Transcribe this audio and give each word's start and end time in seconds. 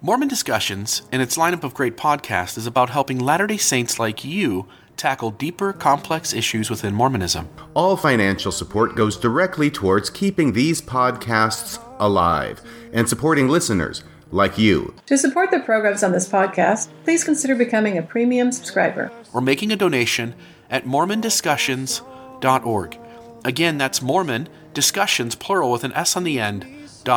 Mormon 0.00 0.28
Discussions 0.28 1.02
and 1.10 1.20
its 1.20 1.36
lineup 1.36 1.64
of 1.64 1.74
great 1.74 1.96
podcasts 1.96 2.56
is 2.56 2.68
about 2.68 2.90
helping 2.90 3.18
Latter 3.18 3.48
day 3.48 3.56
Saints 3.56 3.98
like 3.98 4.24
you 4.24 4.68
tackle 4.96 5.32
deeper, 5.32 5.72
complex 5.72 6.32
issues 6.32 6.70
within 6.70 6.94
Mormonism. 6.94 7.48
All 7.74 7.96
financial 7.96 8.52
support 8.52 8.94
goes 8.94 9.16
directly 9.16 9.72
towards 9.72 10.08
keeping 10.08 10.52
these 10.52 10.80
podcasts 10.80 11.82
alive 11.98 12.62
and 12.92 13.08
supporting 13.08 13.48
listeners 13.48 14.04
like 14.30 14.56
you. 14.56 14.94
To 15.06 15.18
support 15.18 15.50
the 15.50 15.58
programs 15.58 16.04
on 16.04 16.12
this 16.12 16.28
podcast, 16.28 16.90
please 17.02 17.24
consider 17.24 17.56
becoming 17.56 17.98
a 17.98 18.02
premium 18.02 18.52
subscriber 18.52 19.10
or 19.34 19.40
making 19.40 19.72
a 19.72 19.76
donation 19.76 20.36
at 20.70 20.84
mormondiscussions.org. 20.84 22.98
Again, 23.44 23.78
that's 23.78 24.00
Mormon 24.00 24.48
Discussions, 24.74 25.34
plural 25.34 25.72
with 25.72 25.82
an 25.82 25.92
S 25.94 26.16
on 26.16 26.22
the 26.22 26.38
end, 26.38 26.68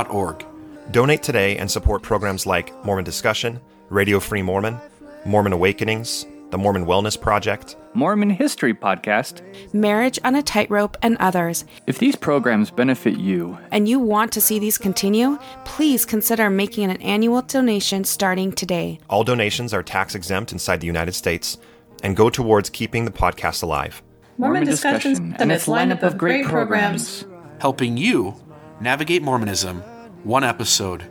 .org. 0.09 0.43
Donate 0.89 1.23
today 1.23 1.57
and 1.57 1.69
support 1.69 2.01
programs 2.01 2.45
like 2.45 2.73
Mormon 2.83 3.05
Discussion, 3.05 3.61
Radio 3.89 4.19
Free 4.19 4.41
Mormon, 4.41 4.79
Mormon 5.25 5.53
Awakenings, 5.53 6.25
the 6.49 6.57
Mormon 6.57 6.85
Wellness 6.85 7.19
Project, 7.19 7.77
Mormon 7.93 8.29
History 8.29 8.73
Podcast, 8.73 9.41
Marriage 9.73 10.19
on 10.25 10.35
a 10.35 10.41
Tightrope, 10.41 10.97
and 11.01 11.15
others. 11.19 11.63
If 11.87 11.99
these 11.99 12.15
programs 12.15 12.71
benefit 12.71 13.17
you 13.17 13.57
and 13.71 13.87
you 13.87 13.99
want 13.99 14.33
to 14.33 14.41
see 14.41 14.59
these 14.59 14.77
continue, 14.77 15.37
please 15.63 16.03
consider 16.03 16.49
making 16.49 16.89
an 16.89 17.01
annual 17.01 17.41
donation 17.43 18.03
starting 18.03 18.51
today. 18.51 18.99
All 19.09 19.23
donations 19.23 19.73
are 19.73 19.83
tax 19.83 20.15
exempt 20.15 20.51
inside 20.51 20.81
the 20.81 20.87
United 20.87 21.13
States 21.13 21.57
and 22.03 22.17
go 22.17 22.29
towards 22.29 22.69
keeping 22.69 23.05
the 23.05 23.11
podcast 23.11 23.63
alive. 23.63 24.01
Mormon, 24.37 24.63
Mormon 24.63 24.69
Discussions 24.69 25.19
and 25.19 25.51
its 25.51 25.67
lineup 25.67 26.01
of 26.01 26.17
great 26.17 26.45
programs, 26.45 27.25
helping 27.59 27.95
you 27.95 28.35
navigate 28.81 29.21
Mormonism 29.21 29.83
one 30.23 30.43
episode 30.43 31.03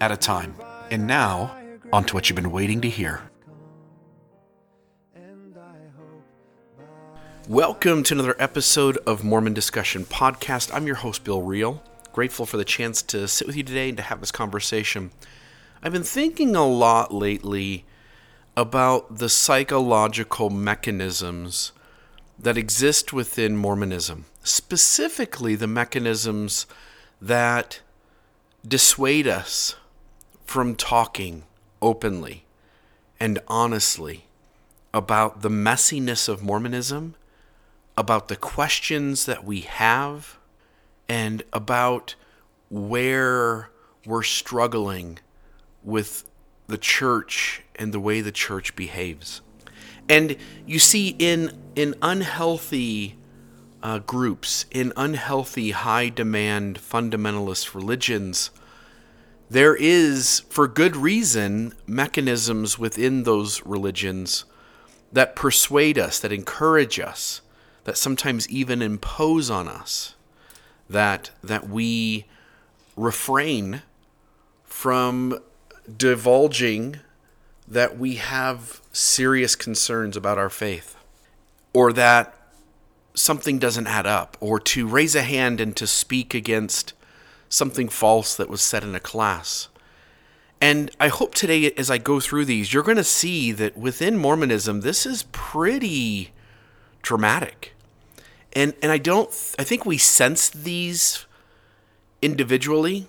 at 0.00 0.10
a 0.10 0.16
time. 0.16 0.54
And 0.90 1.06
now, 1.06 1.56
on 1.92 2.04
to 2.04 2.14
what 2.14 2.28
you've 2.28 2.36
been 2.36 2.50
waiting 2.50 2.80
to 2.80 2.90
hear. 2.90 3.22
Welcome 7.46 8.02
to 8.02 8.14
another 8.14 8.34
episode 8.38 8.98
of 9.06 9.22
Mormon 9.22 9.54
Discussion 9.54 10.04
Podcast. 10.04 10.74
I'm 10.74 10.86
your 10.86 10.96
host, 10.96 11.22
Bill 11.24 11.40
Reel. 11.40 11.82
Grateful 12.12 12.46
for 12.46 12.56
the 12.56 12.64
chance 12.64 13.00
to 13.02 13.28
sit 13.28 13.46
with 13.46 13.56
you 13.56 13.62
today 13.62 13.88
and 13.88 13.96
to 13.96 14.02
have 14.02 14.20
this 14.20 14.32
conversation. 14.32 15.12
I've 15.80 15.92
been 15.92 16.02
thinking 16.02 16.56
a 16.56 16.66
lot 16.66 17.14
lately 17.14 17.84
about 18.56 19.18
the 19.18 19.28
psychological 19.28 20.50
mechanisms 20.50 21.70
that 22.36 22.58
exist 22.58 23.12
within 23.12 23.56
Mormonism, 23.56 24.24
specifically 24.42 25.54
the 25.54 25.68
mechanisms 25.68 26.66
that 27.22 27.80
dissuade 28.66 29.26
us 29.26 29.76
from 30.44 30.74
talking 30.74 31.44
openly 31.80 32.44
and 33.20 33.38
honestly 33.48 34.24
about 34.94 35.42
the 35.42 35.50
messiness 35.50 36.28
of 36.28 36.42
Mormonism, 36.42 37.14
about 37.96 38.28
the 38.28 38.36
questions 38.36 39.26
that 39.26 39.44
we 39.44 39.60
have, 39.60 40.38
and 41.08 41.42
about 41.52 42.14
where 42.70 43.70
we're 44.06 44.22
struggling 44.22 45.18
with 45.82 46.24
the 46.66 46.78
church 46.78 47.62
and 47.76 47.92
the 47.92 48.00
way 48.00 48.20
the 48.20 48.32
church 48.32 48.74
behaves. 48.76 49.40
And 50.08 50.36
you 50.66 50.78
see, 50.78 51.14
in 51.18 51.52
in 51.74 51.94
unhealthy 52.00 53.17
uh, 53.82 53.98
groups, 54.00 54.66
in 54.70 54.92
unhealthy, 54.96 55.70
high 55.70 56.08
demand 56.08 56.78
fundamentalist 56.78 57.74
religions, 57.74 58.50
there 59.50 59.74
is, 59.76 60.40
for 60.50 60.68
good 60.68 60.96
reason, 60.96 61.74
mechanisms 61.86 62.78
within 62.78 63.22
those 63.22 63.64
religions 63.64 64.44
that 65.12 65.34
persuade 65.34 65.98
us, 65.98 66.18
that 66.20 66.32
encourage 66.32 67.00
us, 67.00 67.40
that 67.84 67.96
sometimes 67.96 68.48
even 68.50 68.82
impose 68.82 69.48
on 69.48 69.66
us 69.66 70.14
that 70.88 71.30
that 71.42 71.68
we 71.68 72.26
refrain 72.96 73.82
from 74.64 75.38
divulging 75.96 77.00
that 77.66 77.98
we 77.98 78.16
have 78.16 78.80
serious 78.92 79.54
concerns 79.54 80.16
about 80.16 80.38
our 80.38 80.50
faith 80.50 80.96
or 81.72 81.92
that 81.92 82.34
something 83.18 83.58
doesn't 83.58 83.86
add 83.86 84.06
up 84.06 84.36
or 84.40 84.60
to 84.60 84.86
raise 84.86 85.14
a 85.14 85.22
hand 85.22 85.60
and 85.60 85.76
to 85.76 85.86
speak 85.86 86.34
against 86.34 86.92
something 87.48 87.88
false 87.88 88.36
that 88.36 88.48
was 88.48 88.62
said 88.62 88.82
in 88.82 88.94
a 88.94 89.00
class. 89.00 89.68
And 90.60 90.90
I 90.98 91.08
hope 91.08 91.34
today, 91.34 91.70
as 91.72 91.90
I 91.90 91.98
go 91.98 92.20
through 92.20 92.44
these, 92.44 92.72
you're 92.72 92.82
going 92.82 92.96
to 92.96 93.04
see 93.04 93.52
that 93.52 93.76
within 93.76 94.16
Mormonism, 94.16 94.80
this 94.80 95.06
is 95.06 95.24
pretty 95.30 96.32
dramatic. 97.02 97.74
And, 98.52 98.74
and 98.82 98.90
I 98.90 98.98
don't, 98.98 99.28
I 99.58 99.64
think 99.64 99.86
we 99.86 99.98
sense 99.98 100.50
these 100.50 101.26
individually, 102.20 103.06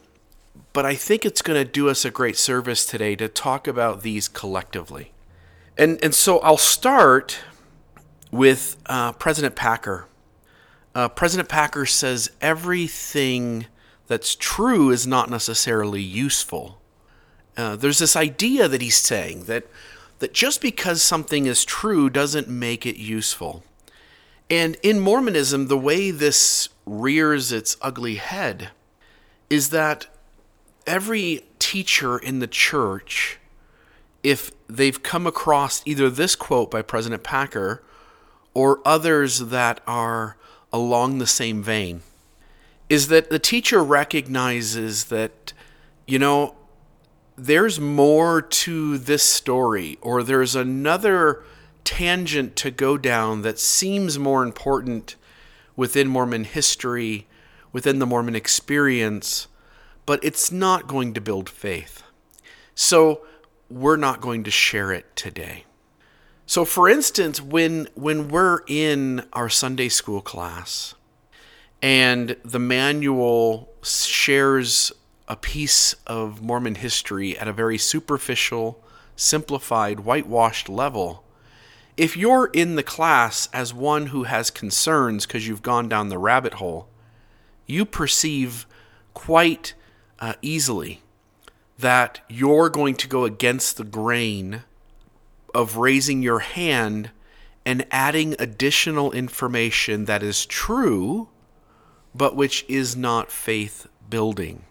but 0.74 0.86
I 0.86 0.94
think 0.94 1.26
it's 1.26 1.42
going 1.42 1.60
to 1.60 1.70
do 1.70 1.90
us 1.90 2.06
a 2.06 2.12
great 2.12 2.38
service 2.38 2.86
today 2.86 3.16
to 3.16 3.28
talk 3.28 3.68
about 3.68 4.04
these 4.04 4.28
collectively. 4.28 5.12
And, 5.78 5.98
and 6.04 6.14
so 6.14 6.40
I'll 6.40 6.58
start 6.58 7.40
with 8.32 8.78
uh, 8.86 9.12
President 9.14 9.56
Packer. 9.56 10.06
Uh, 10.96 11.08
President 11.08 11.50
Packer 11.50 11.86
says 11.86 12.32
everything 12.42 13.66
that's 14.08 14.36
true 14.36 14.90
is 14.90 15.06
not 15.06 15.30
necessarily 15.30 16.02
useful. 16.02 16.82
Uh, 17.56 17.76
there's 17.76 18.00
this 18.00 18.16
idea 18.16 18.68
that 18.68 18.82
he's 18.82 18.96
saying 18.96 19.44
that 19.44 19.68
that 20.20 20.34
just 20.34 20.62
because 20.62 21.02
something 21.02 21.46
is 21.46 21.66
true 21.66 22.10
doesn't 22.10 22.48
make 22.48 22.86
it 22.86 22.98
useful. 22.98 23.64
And 24.50 24.78
in 24.84 25.00
Mormonism, 25.00 25.68
the 25.68 25.78
way 25.78 26.12
this 26.12 26.70
rears 26.86 27.52
its 27.52 27.78
ugly 27.82 28.16
head 28.16 28.70
is 29.50 29.70
that 29.70 30.08
every 30.86 31.46
teacher 31.58 32.18
in 32.18 32.40
the 32.40 32.48
church, 32.48 33.40
if 34.24 34.52
they've 34.68 35.02
come 35.02 35.26
across 35.26 35.82
either 35.86 36.10
this 36.10 36.36
quote 36.36 36.70
by 36.72 36.82
President 36.82 37.24
Packer 37.24 37.84
or 38.60 38.82
others 38.84 39.40
that 39.40 39.80
are 39.88 40.36
along 40.74 41.18
the 41.18 41.26
same 41.26 41.64
vein, 41.64 42.02
is 42.90 43.08
that 43.08 43.30
the 43.30 43.40
teacher 43.40 43.82
recognizes 43.82 45.06
that, 45.06 45.54
you 46.06 46.20
know, 46.20 46.54
there's 47.38 47.80
more 47.80 48.42
to 48.42 48.98
this 48.98 49.24
story, 49.24 49.98
or 50.02 50.24
there's 50.24 50.56
another 50.56 51.42
tangent 51.86 52.58
to 52.58 52.70
go 52.70 52.98
down 52.98 53.44
that 53.44 53.58
seems 53.58 54.20
more 54.20 54.44
important 54.44 55.16
within 55.78 56.10
Mormon 56.10 56.44
history, 56.44 57.28
within 57.72 58.00
the 58.00 58.06
Mormon 58.06 58.36
experience, 58.36 59.48
but 60.06 60.22
it's 60.22 60.52
not 60.52 60.86
going 60.86 61.14
to 61.14 61.22
build 61.22 61.48
faith. 61.50 62.04
So 62.76 63.22
we're 63.70 63.96
not 63.96 64.20
going 64.20 64.44
to 64.44 64.52
share 64.52 64.92
it 64.92 65.16
today. 65.16 65.64
So 66.50 66.66
for 66.66 66.90
instance, 66.90 67.40
when 67.40 67.90
when 67.94 68.28
we're 68.28 68.62
in 68.66 69.24
our 69.34 69.50
Sunday 69.50 69.88
school 69.88 70.20
class 70.20 70.96
and 71.80 72.38
the 72.44 72.58
manual 72.58 73.70
shares 73.84 74.92
a 75.28 75.36
piece 75.36 75.94
of 76.08 76.42
Mormon 76.42 76.74
history 76.74 77.38
at 77.38 77.48
a 77.48 77.54
very 77.54 77.78
superficial, 77.78 78.84
simplified, 79.16 80.00
whitewashed 80.00 80.68
level. 80.70 81.24
If 81.96 82.18
you're 82.18 82.48
in 82.48 82.78
the 82.78 82.82
class 82.82 83.48
as 83.54 83.72
one 83.72 84.08
who 84.08 84.24
has 84.24 84.50
concerns 84.50 85.28
because 85.28 85.48
you've 85.48 85.62
gone 85.62 85.88
down 85.88 86.10
the 86.10 86.18
rabbit 86.18 86.56
hole, 86.56 86.90
you 87.68 87.86
perceive 87.86 88.66
quite 89.14 89.76
uh, 90.18 90.34
easily 90.42 91.04
that 91.78 92.22
you're 92.28 92.72
going 92.72 92.96
to 92.96 93.08
go 93.08 93.24
against 93.24 93.78
the 93.78 93.84
grain 93.84 94.64
of 95.60 95.76
raising 95.76 96.24
your 96.24 96.40
hand 96.40 97.12
and 97.66 97.86
adding 97.92 98.34
additional 98.40 99.12
information 99.12 100.06
that 100.06 100.24
is 100.24 100.46
true 100.46 101.28
but 102.16 102.34
which 102.34 102.66
is 102.70 102.96
not 102.96 103.30
faith 103.30 103.88
building. 104.10 104.64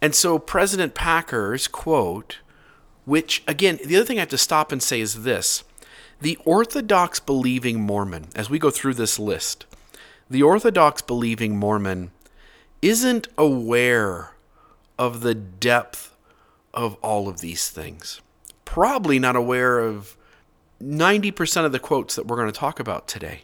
And 0.00 0.14
so 0.14 0.38
President 0.38 0.94
Packer's 0.94 1.66
quote, 1.66 2.38
which 3.04 3.42
again, 3.48 3.80
the 3.84 3.96
other 3.96 4.04
thing 4.04 4.18
I 4.18 4.20
have 4.20 4.28
to 4.28 4.38
stop 4.38 4.70
and 4.70 4.80
say 4.80 5.00
is 5.00 5.24
this 5.24 5.64
the 6.20 6.38
Orthodox 6.44 7.18
believing 7.18 7.80
Mormon, 7.80 8.28
as 8.36 8.48
we 8.48 8.60
go 8.60 8.70
through 8.70 8.94
this 8.94 9.18
list, 9.18 9.66
the 10.30 10.44
Orthodox 10.44 11.02
believing 11.02 11.56
Mormon 11.58 12.12
isn't 12.80 13.26
aware 13.36 14.30
of 14.96 15.22
the 15.22 15.34
depth 15.34 16.14
of 16.72 16.94
all 17.02 17.28
of 17.28 17.40
these 17.40 17.68
things. 17.68 18.20
Probably 18.74 19.20
not 19.20 19.36
aware 19.36 19.78
of 19.78 20.16
90% 20.82 21.64
of 21.64 21.70
the 21.70 21.78
quotes 21.78 22.16
that 22.16 22.26
we're 22.26 22.38
going 22.38 22.50
to 22.50 22.58
talk 22.58 22.80
about 22.80 23.06
today. 23.06 23.42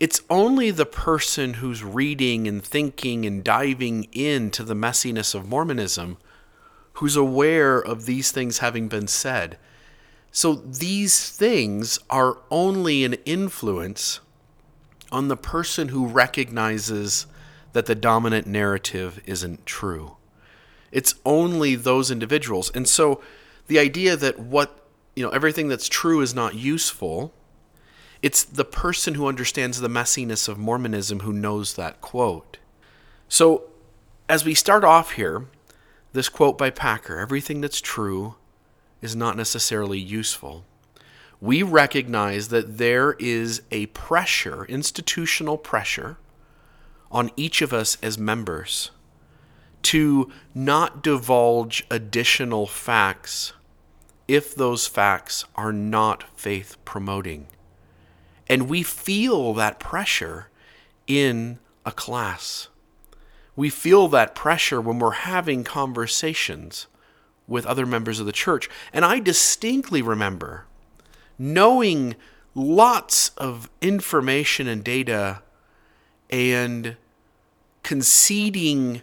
It's 0.00 0.22
only 0.28 0.72
the 0.72 0.84
person 0.84 1.54
who's 1.54 1.84
reading 1.84 2.48
and 2.48 2.60
thinking 2.60 3.24
and 3.24 3.44
diving 3.44 4.08
into 4.10 4.64
the 4.64 4.74
messiness 4.74 5.36
of 5.36 5.46
Mormonism 5.46 6.18
who's 6.94 7.14
aware 7.14 7.78
of 7.78 8.06
these 8.06 8.32
things 8.32 8.58
having 8.58 8.88
been 8.88 9.06
said. 9.06 9.56
So 10.32 10.54
these 10.54 11.30
things 11.30 12.00
are 12.10 12.38
only 12.50 13.04
an 13.04 13.14
influence 13.24 14.18
on 15.12 15.28
the 15.28 15.36
person 15.36 15.90
who 15.90 16.08
recognizes 16.08 17.26
that 17.72 17.86
the 17.86 17.94
dominant 17.94 18.48
narrative 18.48 19.20
isn't 19.26 19.64
true. 19.64 20.16
It's 20.90 21.14
only 21.24 21.76
those 21.76 22.10
individuals. 22.10 22.72
And 22.74 22.88
so 22.88 23.22
the 23.70 23.78
idea 23.78 24.16
that 24.16 24.36
what, 24.36 24.84
you 25.14 25.22
know, 25.22 25.30
everything 25.30 25.68
that's 25.68 25.88
true 25.88 26.20
is 26.20 26.34
not 26.34 26.56
useful, 26.56 27.32
it's 28.20 28.42
the 28.42 28.64
person 28.64 29.14
who 29.14 29.28
understands 29.28 29.80
the 29.80 29.86
messiness 29.86 30.48
of 30.48 30.58
Mormonism 30.58 31.20
who 31.20 31.32
knows 31.32 31.74
that 31.74 32.00
quote. 32.00 32.58
So 33.28 33.70
as 34.28 34.44
we 34.44 34.54
start 34.54 34.82
off 34.82 35.12
here, 35.12 35.46
this 36.12 36.28
quote 36.28 36.58
by 36.58 36.70
Packer 36.70 37.20
everything 37.20 37.60
that's 37.60 37.80
true 37.80 38.34
is 39.00 39.14
not 39.14 39.36
necessarily 39.36 40.00
useful. 40.00 40.64
We 41.40 41.62
recognize 41.62 42.48
that 42.48 42.78
there 42.78 43.12
is 43.20 43.62
a 43.70 43.86
pressure, 43.86 44.64
institutional 44.64 45.58
pressure, 45.58 46.18
on 47.12 47.30
each 47.36 47.62
of 47.62 47.72
us 47.72 47.98
as 48.02 48.18
members 48.18 48.90
to 49.82 50.28
not 50.56 51.04
divulge 51.04 51.86
additional 51.88 52.66
facts 52.66 53.52
if 54.30 54.54
those 54.54 54.86
facts 54.86 55.44
are 55.56 55.72
not 55.72 56.22
faith 56.38 56.76
promoting. 56.84 57.48
And 58.48 58.68
we 58.68 58.84
feel 58.84 59.52
that 59.54 59.80
pressure 59.80 60.48
in 61.08 61.58
a 61.84 61.90
class. 61.90 62.68
We 63.56 63.70
feel 63.70 64.06
that 64.06 64.36
pressure 64.36 64.80
when 64.80 65.00
we're 65.00 65.10
having 65.10 65.64
conversations 65.64 66.86
with 67.48 67.66
other 67.66 67.84
members 67.84 68.20
of 68.20 68.26
the 68.26 68.30
church. 68.30 68.70
And 68.92 69.04
I 69.04 69.18
distinctly 69.18 70.00
remember 70.00 70.66
knowing 71.36 72.14
lots 72.54 73.30
of 73.30 73.68
information 73.80 74.68
and 74.68 74.84
data 74.84 75.42
and 76.30 76.96
conceding 77.82 79.02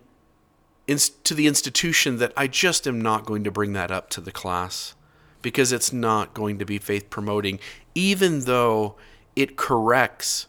to 1.26 1.34
the 1.34 1.48
institution 1.48 2.18
that 2.20 2.32
I 2.38 2.48
just 2.48 2.88
am 2.88 3.02
not 3.02 3.26
going 3.26 3.44
to 3.44 3.52
bring 3.52 3.74
that 3.74 3.92
up 3.92 4.10
to 4.12 4.22
the 4.22 4.32
class 4.32 4.94
because 5.42 5.72
it's 5.72 5.94
not 5.94 6.34
going 6.34 6.58
to 6.60 6.66
be 6.66 6.78
faith 6.78 7.10
promoting, 7.10 7.60
even 7.96 8.42
though 8.42 8.96
it 9.36 9.56
corrects 9.56 10.48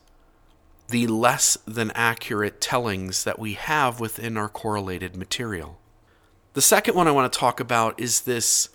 the 0.88 1.06
less 1.06 1.58
than 1.66 1.90
accurate 1.92 2.60
tellings 2.60 3.24
that 3.24 3.38
we 3.38 3.52
have 3.52 4.00
within 4.00 4.36
our 4.36 4.48
correlated 4.48 5.14
material. 5.14 5.78
The 6.54 6.62
second 6.62 6.94
one 6.94 7.06
I 7.06 7.12
want 7.12 7.30
to 7.30 7.38
talk 7.38 7.60
about 7.60 8.00
is 8.00 8.22
this 8.22 8.70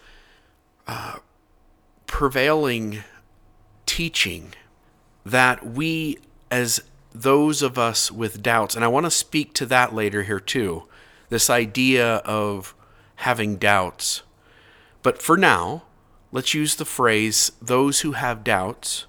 uh, 0.87 1.17
prevailing 2.05 3.03
teaching 3.85 4.53
that 5.25 5.65
we, 5.65 6.19
as 6.51 6.83
those 7.13 7.61
of 7.61 7.77
us 7.77 8.11
with 8.11 8.43
doubts, 8.43 8.75
and 8.75 8.85
I 8.85 8.87
want 8.87 9.05
to 9.05 9.11
speak 9.11 9.53
to 9.55 9.65
that 9.67 9.93
later 9.93 10.23
here 10.23 10.39
too, 10.39 10.83
this 11.29 11.49
idea 11.49 12.17
of 12.17 12.75
having 13.17 13.55
doubts. 13.55 14.21
But 15.01 15.21
for 15.21 15.37
now, 15.37 15.83
let's 16.33 16.53
use 16.53 16.75
the 16.75 16.83
phrase 16.83 17.53
those 17.61 18.01
who 18.01 18.11
have 18.11 18.43
doubts 18.43 19.05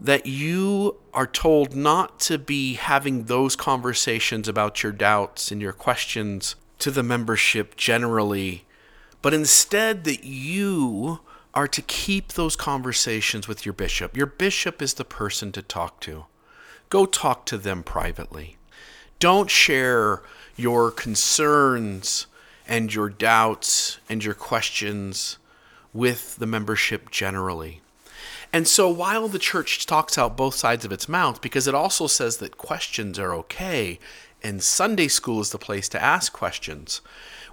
that 0.00 0.24
you 0.24 0.96
are 1.12 1.26
told 1.26 1.74
not 1.74 2.20
to 2.20 2.38
be 2.38 2.74
having 2.74 3.24
those 3.24 3.56
conversations 3.56 4.46
about 4.48 4.82
your 4.82 4.92
doubts 4.92 5.50
and 5.50 5.60
your 5.60 5.72
questions 5.72 6.54
to 6.78 6.92
the 6.92 7.02
membership 7.02 7.76
generally, 7.76 8.64
but 9.20 9.34
instead 9.34 10.04
that 10.04 10.22
you 10.22 11.18
are 11.52 11.66
to 11.66 11.82
keep 11.82 12.34
those 12.34 12.54
conversations 12.54 13.48
with 13.48 13.66
your 13.66 13.72
bishop. 13.72 14.16
Your 14.16 14.26
bishop 14.26 14.80
is 14.80 14.94
the 14.94 15.04
person 15.04 15.50
to 15.50 15.62
talk 15.62 15.98
to. 16.02 16.26
Go 16.88 17.04
talk 17.04 17.44
to 17.46 17.58
them 17.58 17.82
privately. 17.82 18.56
Don't 19.18 19.50
share 19.50 20.22
your 20.56 20.92
concerns 20.92 22.28
and 22.68 22.94
your 22.94 23.08
doubts 23.08 23.98
and 24.08 24.22
your 24.22 24.34
questions 24.34 25.38
with 25.98 26.36
the 26.36 26.46
membership 26.46 27.10
generally. 27.10 27.80
And 28.52 28.68
so 28.68 28.88
while 28.88 29.26
the 29.26 29.38
church 29.40 29.84
talks 29.84 30.16
out 30.16 30.36
both 30.36 30.54
sides 30.54 30.84
of 30.84 30.92
its 30.92 31.08
mouth, 31.08 31.40
because 31.40 31.66
it 31.66 31.74
also 31.74 32.06
says 32.06 32.36
that 32.36 32.56
questions 32.56 33.18
are 33.18 33.34
okay 33.34 33.98
and 34.40 34.62
Sunday 34.62 35.08
school 35.08 35.40
is 35.40 35.50
the 35.50 35.58
place 35.58 35.88
to 35.88 36.02
ask 36.02 36.32
questions, 36.32 37.00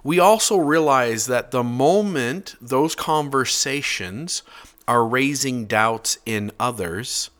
we 0.04 0.20
also 0.20 0.56
realize 0.56 1.26
that 1.26 1.50
the 1.50 1.64
moment 1.64 2.54
those 2.60 2.94
conversations 2.94 4.44
are 4.86 5.04
raising 5.04 5.66
doubts 5.66 6.16
in 6.24 6.52
others, 6.60 7.30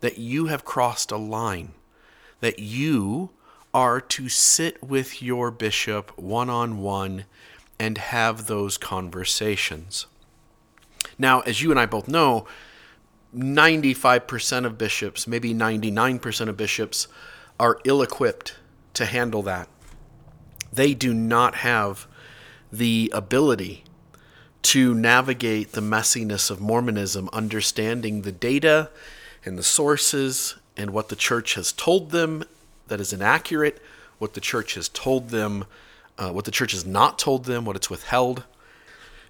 that 0.00 0.18
you 0.18 0.46
have 0.46 0.66
crossed 0.66 1.10
a 1.10 1.16
line, 1.16 1.72
that 2.40 2.58
you 2.58 3.30
are 3.72 3.98
to 3.98 4.28
sit 4.28 4.82
with 4.82 5.22
your 5.22 5.50
bishop 5.50 6.16
one 6.18 6.50
on 6.50 6.82
one 6.82 7.24
and 7.78 7.96
have 7.96 8.46
those 8.46 8.76
conversations. 8.76 10.06
Now, 11.18 11.40
as 11.40 11.62
you 11.62 11.70
and 11.70 11.80
I 11.80 11.86
both 11.86 12.08
know, 12.08 12.46
95% 13.36 14.64
of 14.64 14.76
bishops, 14.78 15.26
maybe 15.26 15.54
99% 15.54 16.48
of 16.48 16.56
bishops, 16.56 17.06
are 17.58 17.78
ill 17.84 18.02
equipped 18.02 18.56
to 18.94 19.06
handle 19.06 19.42
that. 19.42 19.68
They 20.72 20.94
do 20.94 21.14
not 21.14 21.56
have 21.56 22.06
the 22.72 23.10
ability 23.14 23.84
to 24.62 24.94
navigate 24.94 25.72
the 25.72 25.80
messiness 25.80 26.50
of 26.50 26.60
Mormonism, 26.60 27.28
understanding 27.32 28.22
the 28.22 28.32
data 28.32 28.90
and 29.44 29.56
the 29.56 29.62
sources 29.62 30.56
and 30.76 30.90
what 30.90 31.08
the 31.08 31.16
church 31.16 31.54
has 31.54 31.72
told 31.72 32.10
them 32.10 32.44
that 32.88 33.00
is 33.00 33.12
inaccurate, 33.12 33.80
what 34.18 34.34
the 34.34 34.40
church 34.40 34.74
has 34.74 34.88
told 34.88 35.30
them, 35.30 35.64
uh, 36.18 36.30
what 36.30 36.44
the 36.44 36.50
church 36.50 36.72
has 36.72 36.84
not 36.84 37.18
told 37.18 37.44
them, 37.44 37.64
what 37.64 37.76
it's 37.76 37.88
withheld. 37.88 38.44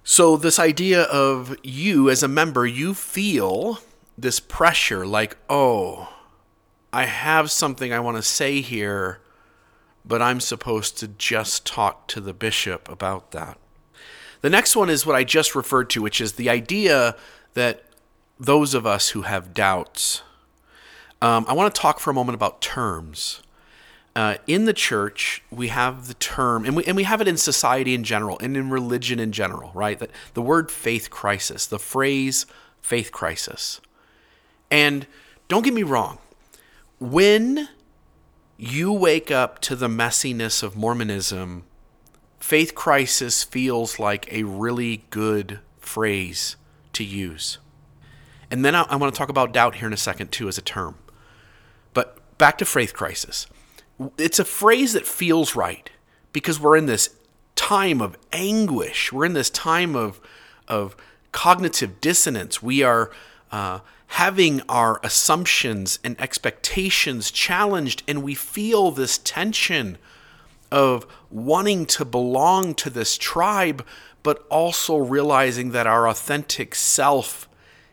So, 0.03 0.35
this 0.35 0.57
idea 0.57 1.03
of 1.03 1.55
you 1.63 2.09
as 2.09 2.23
a 2.23 2.27
member, 2.27 2.65
you 2.65 2.93
feel 2.93 3.79
this 4.17 4.39
pressure 4.39 5.05
like, 5.05 5.37
oh, 5.49 6.11
I 6.91 7.05
have 7.05 7.51
something 7.51 7.93
I 7.93 7.99
want 7.99 8.17
to 8.17 8.23
say 8.23 8.61
here, 8.61 9.21
but 10.03 10.21
I'm 10.21 10.39
supposed 10.39 10.97
to 10.99 11.07
just 11.07 11.65
talk 11.65 12.07
to 12.07 12.19
the 12.19 12.33
bishop 12.33 12.89
about 12.89 13.31
that. 13.31 13.57
The 14.41 14.49
next 14.49 14.75
one 14.75 14.89
is 14.89 15.05
what 15.05 15.15
I 15.15 15.23
just 15.23 15.53
referred 15.53 15.89
to, 15.91 16.01
which 16.01 16.19
is 16.19 16.33
the 16.33 16.49
idea 16.49 17.15
that 17.53 17.83
those 18.39 18.73
of 18.73 18.87
us 18.87 19.09
who 19.09 19.21
have 19.21 19.53
doubts, 19.53 20.23
um, 21.21 21.45
I 21.47 21.53
want 21.53 21.73
to 21.73 21.79
talk 21.79 21.99
for 21.99 22.09
a 22.09 22.13
moment 22.13 22.35
about 22.35 22.59
terms. 22.59 23.41
Uh, 24.13 24.35
in 24.45 24.65
the 24.65 24.73
church, 24.73 25.41
we 25.49 25.69
have 25.69 26.07
the 26.07 26.13
term, 26.15 26.65
and 26.65 26.75
we, 26.75 26.83
and 26.83 26.97
we 26.97 27.03
have 27.03 27.21
it 27.21 27.29
in 27.29 27.37
society 27.37 27.93
in 27.93 28.03
general, 28.03 28.37
and 28.39 28.57
in 28.57 28.69
religion 28.69 29.19
in 29.19 29.31
general, 29.31 29.71
right? 29.73 29.99
That 29.99 30.11
the 30.33 30.41
word 30.41 30.69
faith 30.69 31.09
crisis, 31.09 31.65
the 31.65 31.79
phrase 31.79 32.45
faith 32.81 33.11
crisis. 33.13 33.79
And 34.69 35.07
don't 35.47 35.63
get 35.63 35.73
me 35.73 35.83
wrong, 35.83 36.17
when 36.99 37.69
you 38.57 38.91
wake 38.91 39.31
up 39.31 39.59
to 39.59 39.75
the 39.75 39.87
messiness 39.87 40.61
of 40.61 40.75
Mormonism, 40.75 41.63
faith 42.39 42.75
crisis 42.75 43.43
feels 43.43 43.97
like 43.97 44.31
a 44.31 44.43
really 44.43 45.05
good 45.09 45.59
phrase 45.79 46.57
to 46.93 47.03
use. 47.03 47.59
And 48.49 48.65
then 48.65 48.75
I, 48.75 48.81
I 48.83 48.97
want 48.97 49.13
to 49.13 49.17
talk 49.17 49.29
about 49.29 49.53
doubt 49.53 49.75
here 49.75 49.87
in 49.87 49.93
a 49.93 49.97
second, 49.97 50.33
too, 50.33 50.49
as 50.49 50.57
a 50.57 50.61
term. 50.61 50.95
But 51.93 52.37
back 52.37 52.57
to 52.57 52.65
faith 52.65 52.93
crisis. 52.93 53.47
It's 54.17 54.39
a 54.39 54.45
phrase 54.45 54.93
that 54.93 55.05
feels 55.05 55.55
right 55.55 55.89
because 56.33 56.59
we're 56.59 56.77
in 56.77 56.85
this 56.85 57.09
time 57.55 58.01
of 58.01 58.17
anguish. 58.31 59.11
We're 59.11 59.25
in 59.25 59.33
this 59.33 59.49
time 59.49 59.95
of, 59.95 60.19
of 60.67 60.95
cognitive 61.31 62.01
dissonance. 62.01 62.63
We 62.63 62.83
are 62.83 63.11
uh, 63.51 63.79
having 64.07 64.61
our 64.67 64.99
assumptions 65.03 65.99
and 66.03 66.19
expectations 66.19 67.31
challenged, 67.31 68.03
and 68.07 68.23
we 68.23 68.35
feel 68.35 68.91
this 68.91 69.17
tension 69.17 69.97
of 70.71 71.05
wanting 71.29 71.85
to 71.85 72.05
belong 72.05 72.73
to 72.75 72.89
this 72.89 73.17
tribe, 73.17 73.85
but 74.23 74.45
also 74.49 74.97
realizing 74.97 75.71
that 75.71 75.87
our 75.87 76.07
authentic 76.07 76.75
self 76.75 77.47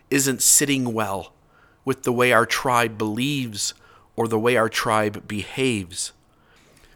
isn't 0.09 0.41
sitting 0.41 0.93
well 0.93 1.33
with 1.85 2.03
the 2.03 2.13
way 2.13 2.31
our 2.31 2.45
tribe 2.45 2.97
believes 2.97 3.73
or 4.19 4.27
the 4.27 4.37
way 4.37 4.57
our 4.57 4.69
tribe 4.69 5.27
behaves. 5.27 6.11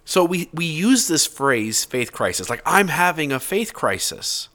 So 0.05 0.25
we, 0.25 0.49
we 0.53 0.65
use 0.65 1.07
this 1.07 1.25
phrase, 1.25 1.85
faith 1.85 2.11
crisis, 2.11 2.49
like 2.49 2.61
I'm 2.65 2.89
having 2.89 3.31
a 3.31 3.39
faith 3.39 3.73
crisis. 3.73 4.49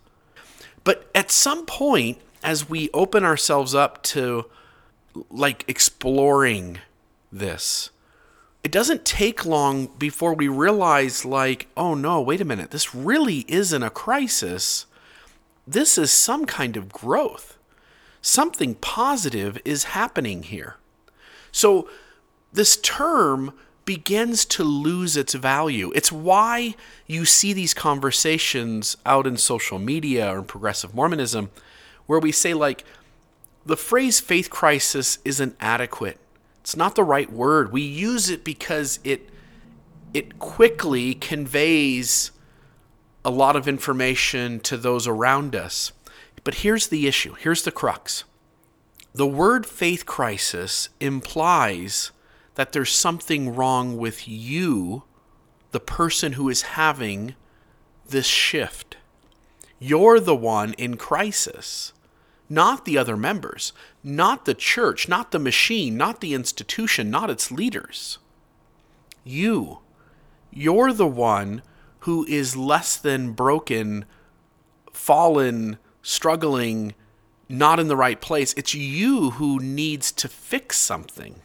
But 0.85 1.11
at 1.15 1.31
some 1.31 1.65
point, 1.65 2.19
as 2.45 2.69
we 2.69 2.91
open 2.93 3.25
ourselves 3.25 3.75
up 3.75 4.03
to 4.05 4.47
like 5.31 5.65
exploring 5.67 6.79
this 7.33 7.91
it 8.65 8.73
doesn't 8.73 9.05
take 9.05 9.47
long 9.47 9.87
before 9.99 10.35
we 10.35 10.49
realize, 10.49 11.25
like, 11.25 11.69
oh 11.77 11.95
no, 11.95 12.21
wait 12.21 12.41
a 12.41 12.45
minute, 12.45 12.71
this 12.71 12.95
really 12.95 13.45
isn't 13.49 13.83
a 13.83 13.89
crisis. 13.89 14.85
This 15.67 15.97
is 15.97 16.11
some 16.11 16.45
kind 16.45 16.77
of 16.77 16.93
growth. 16.93 17.57
Something 18.21 18.75
positive 18.75 19.59
is 19.65 19.85
happening 19.85 20.43
here. 20.43 20.77
So, 21.53 21.89
this 22.53 22.77
term 22.77 23.53
begins 23.85 24.45
to 24.45 24.63
lose 24.65 25.17
its 25.17 25.33
value. 25.33 25.91
It's 25.95 26.13
why 26.13 26.75
you 27.07 27.25
see 27.25 27.53
these 27.53 27.73
conversations 27.73 28.97
out 29.07 29.27
in 29.27 29.37
social 29.39 29.79
media 29.79 30.31
or 30.31 30.39
in 30.39 30.45
progressive 30.45 30.95
Mormonism 30.95 31.51
where 32.07 32.19
we 32.19 32.33
say, 32.33 32.53
like, 32.53 32.85
the 33.65 33.77
phrase 33.77 34.21
faith 34.21 34.51
crisis 34.51 35.19
isn't 35.25 35.57
adequate. 35.61 36.19
It's 36.61 36.77
not 36.77 36.97
the 36.97 37.05
right 37.05 37.33
word. 37.33 37.73
We 37.73 37.83
use 37.83 38.29
it 38.29 38.45
because 38.45 38.99
it 39.05 39.31
it 40.15 40.39
quickly 40.39 41.15
conveys 41.15 42.31
a 43.25 43.31
lot 43.31 43.57
of 43.57 43.69
information 43.69 44.61
to 44.61 44.77
those 44.77 45.07
around 45.07 45.55
us. 45.55 45.93
But 46.45 46.57
here's 46.57 46.89
the 46.89 47.07
issue. 47.07 47.35
Here's 47.35 47.63
the 47.63 47.73
crux. 47.73 48.25
The 49.15 49.27
word 49.27 49.67
faith 49.67 50.07
crisis 50.07 50.89
implies 51.01 52.11
that 52.59 52.73
there's 52.73 52.91
something 52.91 53.55
wrong 53.55 53.97
with 53.97 54.27
you, 54.27 55.05
the 55.71 55.79
person 55.79 56.33
who 56.33 56.49
is 56.49 56.63
having 56.63 57.37
this 58.09 58.27
shift. 58.27 58.97
You're 59.79 60.19
the 60.19 60.35
one 60.35 60.73
in 60.73 60.97
crisis 60.97 61.93
not 62.49 62.85
the 62.85 62.97
other 62.97 63.17
members, 63.17 63.73
not 64.03 64.45
the 64.45 64.55
church, 64.55 65.09
not 65.09 65.31
the 65.33 65.39
machine, 65.39 65.97
not 65.97 66.21
the 66.21 66.35
institution, 66.35 67.11
not 67.11 67.31
its 67.31 67.51
leaders. 67.51 68.19
You. 69.23 69.81
You're 70.51 70.93
the 70.93 71.07
one 71.07 71.63
who 72.01 72.25
is 72.25 72.57
less 72.57 72.97
than 72.97 73.33
broken, 73.33 74.07
fallen, 74.93 75.79
struggling, 76.01 76.95
not 77.49 77.79
in 77.79 77.89
the 77.89 77.97
right 77.97 78.21
place. 78.21 78.55
It's 78.57 78.75
you 78.75 79.33
who 79.33 79.59
needs 79.59 80.11
to 80.13 80.29
fix 80.29 80.79
something. 80.79 81.43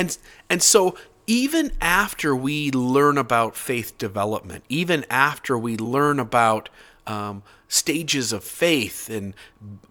And 0.00 0.16
and 0.48 0.62
so 0.62 0.96
even 1.26 1.72
after 1.78 2.34
we 2.34 2.70
learn 2.70 3.18
about 3.18 3.54
faith 3.54 3.98
development, 3.98 4.64
even 4.70 5.04
after 5.10 5.58
we 5.58 5.76
learn 5.76 6.18
about 6.18 6.70
um, 7.06 7.42
stages 7.68 8.32
of 8.32 8.42
faith 8.42 9.10
and 9.10 9.34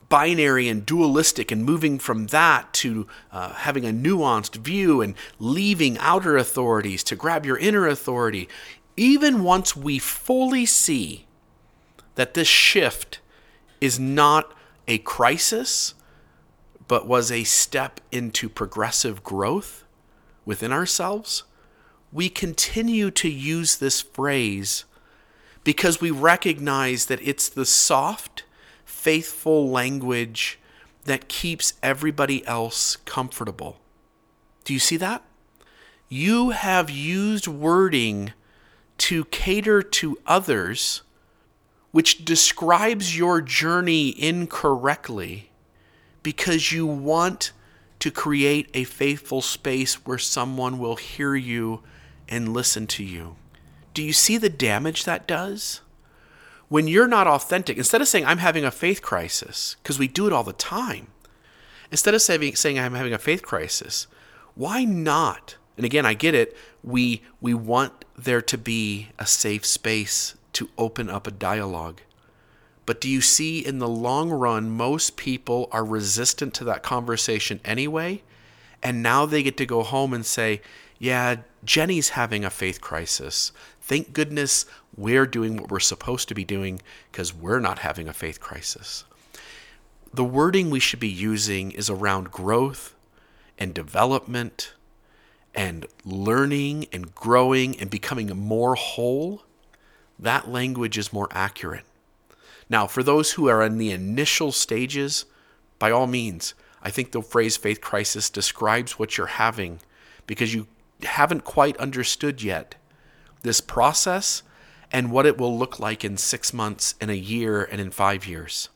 binary 0.10 0.68
and 0.68 0.84
dualistic 0.84 1.52
and 1.52 1.64
moving 1.64 2.00
from 2.00 2.26
that 2.28 2.74
to 2.74 3.06
uh, 3.32 3.54
having 3.54 3.86
a 3.86 3.92
nuanced 3.92 4.56
view 4.56 5.00
and 5.00 5.14
leaving 5.38 5.96
outer 6.00 6.38
authorities 6.38 7.04
to 7.04 7.16
grab 7.16 7.46
your 7.46 7.60
inner 7.60 7.88
authority, 7.88 8.50
even 8.98 9.44
once 9.44 9.76
we 9.76 10.00
fully 10.00 10.66
see 10.66 11.28
that 12.16 12.34
this 12.34 12.48
shift 12.48 13.20
is 13.80 14.00
not 14.00 14.56
a 14.88 14.98
crisis, 14.98 15.94
but 16.88 17.06
was 17.06 17.32
a 17.32 17.44
step 17.44 18.02
into 18.12 18.50
progressive 18.50 19.24
growth 19.24 19.86
within 20.50 20.72
ourselves, 20.74 21.44
we 22.12 22.28
continue 22.28 23.12
to 23.12 23.30
use 23.30 23.76
this 23.76 24.02
phrase 24.02 24.84
because 25.64 26.02
we 26.02 26.10
recognize 26.10 27.06
that 27.06 27.22
it's 27.22 27.48
the 27.48 27.68
soft, 27.68 28.46
faithful 28.84 29.70
language 29.70 30.58
that 31.06 31.28
keeps 31.28 31.74
everybody 31.84 32.44
else 32.48 32.96
comfortable. 32.96 33.78
Do 34.64 34.74
you 34.74 34.80
see 34.80 34.98
that? 34.98 35.22
You 36.08 36.50
have 36.50 36.90
used 36.90 37.48
wording 37.48 38.34
to 38.98 39.26
cater 39.26 39.84
to 39.84 40.18
others, 40.26 41.04
which 41.92 42.26
describes 42.26 43.16
your 43.16 43.40
journey 43.40 44.20
incorrectly 44.20 45.52
because 46.24 46.72
you 46.72 46.88
want 46.88 47.52
to 48.00 48.12
create 48.12 48.70
a 48.74 48.86
faithful 48.86 49.42
space 49.42 50.06
where 50.06 50.18
someone 50.18 50.80
will 50.80 50.96
hear 50.96 51.36
you 51.36 51.82
and 52.28 52.54
listen 52.54 52.88
to 52.88 53.04
you. 53.04 53.36
Do 53.94 54.04
you 54.04 54.14
see 54.14 54.38
the 54.38 54.50
damage 54.50 55.04
that 55.04 55.28
does? 55.28 55.82
When 56.70 56.88
you're 56.88 57.08
not 57.08 57.28
authentic, 57.28 57.78
instead 57.78 58.02
of 58.02 58.08
saying, 58.08 58.26
I'm 58.26 58.38
having 58.38 58.64
a 58.64 58.72
faith 58.72 59.02
crisis, 59.02 59.76
because 59.82 60.00
we 60.00 60.08
do 60.08 60.28
it 60.28 60.34
all 60.34 60.44
the 60.44 60.54
time, 60.54 61.08
instead 61.92 62.14
of 62.14 62.22
saying, 62.22 62.56
saying 62.56 62.80
I'm 62.80 62.94
having 62.94 63.14
a 63.14 63.18
faith 63.18 63.42
crisis, 63.42 64.08
why 64.56 64.86
not? 64.86 65.56
And 65.76 65.86
again, 65.86 66.06
I 66.06 66.14
get 66.14 66.36
it. 66.36 66.56
We, 66.84 67.24
we 67.42 67.54
want 67.54 68.06
there 68.18 68.42
to 68.42 68.58
be 68.58 69.10
a 69.18 69.26
safe 69.26 69.66
space 69.66 70.36
to 70.54 70.70
open 70.78 71.10
up 71.10 71.26
a 71.26 71.32
dialogue. 71.32 72.02
But 72.90 73.02
do 73.02 73.08
you 73.08 73.22
see 73.22 73.64
in 73.64 73.78
the 73.78 73.88
long 73.88 74.32
run, 74.32 74.72
most 74.72 75.16
people 75.16 75.70
are 75.72 75.86
resistant 75.86 76.56
to 76.56 76.64
that 76.64 76.82
conversation 76.82 77.60
anyway? 77.64 78.24
And 78.82 79.04
now 79.04 79.28
they 79.28 79.44
get 79.44 79.58
to 79.58 79.68
go 79.68 79.84
home 79.84 80.12
and 80.12 80.26
say, 80.26 80.62
yeah, 80.98 81.36
Jenny's 81.64 82.10
having 82.10 82.44
a 82.44 82.50
faith 82.50 82.82
crisis. 82.82 83.52
Thank 83.80 84.12
goodness 84.12 84.66
we're 84.98 85.28
doing 85.28 85.58
what 85.58 85.70
we're 85.70 85.80
supposed 85.80 86.30
to 86.30 86.34
be 86.34 86.44
doing 86.44 86.82
because 87.12 87.32
we're 87.32 87.60
not 87.60 87.78
having 87.78 88.08
a 88.08 88.12
faith 88.12 88.40
crisis. 88.40 89.04
The 90.12 90.24
wording 90.24 90.72
we 90.72 90.80
should 90.80 91.00
be 91.00 91.08
using 91.08 91.70
is 91.70 91.92
around 91.92 92.32
growth 92.32 92.96
and 93.60 93.72
development 93.72 94.74
and 95.54 95.86
learning 96.04 96.88
and 96.92 97.14
growing 97.14 97.80
and 97.80 97.92
becoming 97.92 98.36
more 98.36 98.74
whole. 98.74 99.44
That 100.18 100.50
language 100.50 100.98
is 100.98 101.14
more 101.14 101.28
accurate. 101.30 101.84
Now, 102.70 102.86
for 102.88 103.02
those 103.02 103.32
who 103.32 103.50
are 103.50 103.64
in 103.64 103.78
the 103.78 103.92
initial 103.92 104.52
stages, 104.52 105.26
by 105.80 105.92
all 105.92 106.08
means, 106.08 106.54
I 106.82 106.92
think 106.92 107.12
the 107.12 107.22
phrase 107.22 107.58
faith 107.58 107.82
crisis 107.82 108.30
describes 108.30 109.00
what 109.00 109.18
you're 109.18 109.28
having 109.28 109.80
because 110.28 110.54
you 110.54 110.68
haven't 111.04 111.44
quite 111.44 111.78
understood 111.78 112.44
yet 112.44 112.76
this 113.42 113.62
process 113.62 114.44
and 114.92 115.12
what 115.12 115.26
it 115.26 115.38
will 115.38 115.58
look 115.58 115.80
like 115.80 116.04
in 116.04 116.18
six 116.18 116.54
months, 116.54 116.96
in 117.00 117.10
a 117.10 117.14
year, 117.14 117.64
and 117.64 117.80
in 117.80 117.92
five 117.92 118.26
years. 118.26 118.70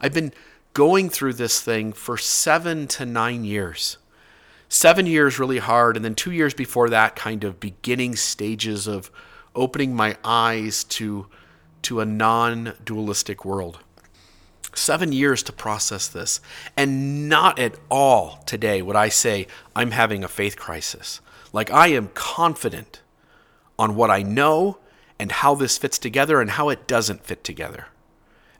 I've 0.00 0.14
been 0.14 0.32
going 0.72 1.08
through 1.08 1.34
this 1.34 1.60
thing 1.60 1.92
for 1.92 2.16
seven 2.16 2.86
to 2.88 3.06
nine 3.06 3.44
years. 3.44 3.98
Seven 4.68 5.06
years 5.06 5.38
really 5.38 5.58
hard, 5.58 5.96
and 5.96 6.04
then 6.04 6.14
two 6.14 6.32
years 6.32 6.54
before 6.54 6.90
that, 6.90 7.16
kind 7.16 7.44
of 7.44 7.60
beginning 7.60 8.16
stages 8.16 8.86
of 8.86 9.10
opening 9.54 9.94
my 9.94 10.16
eyes 10.24 10.84
to, 10.84 11.26
to 11.82 12.00
a 12.00 12.06
non 12.06 12.74
dualistic 12.84 13.44
world. 13.44 13.80
Seven 14.74 15.12
years 15.12 15.42
to 15.44 15.52
process 15.52 16.06
this, 16.06 16.40
and 16.76 17.28
not 17.28 17.58
at 17.58 17.74
all 17.90 18.42
today 18.46 18.82
would 18.82 18.96
I 18.96 19.08
say 19.08 19.46
I'm 19.74 19.90
having 19.90 20.22
a 20.22 20.28
faith 20.28 20.56
crisis. 20.56 21.20
Like, 21.52 21.70
I 21.70 21.88
am 21.88 22.10
confident 22.14 23.02
on 23.78 23.96
what 23.96 24.10
I 24.10 24.22
know 24.22 24.78
and 25.18 25.32
how 25.32 25.54
this 25.54 25.76
fits 25.76 25.98
together 25.98 26.40
and 26.40 26.50
how 26.50 26.68
it 26.68 26.86
doesn't 26.86 27.24
fit 27.24 27.42
together. 27.42 27.86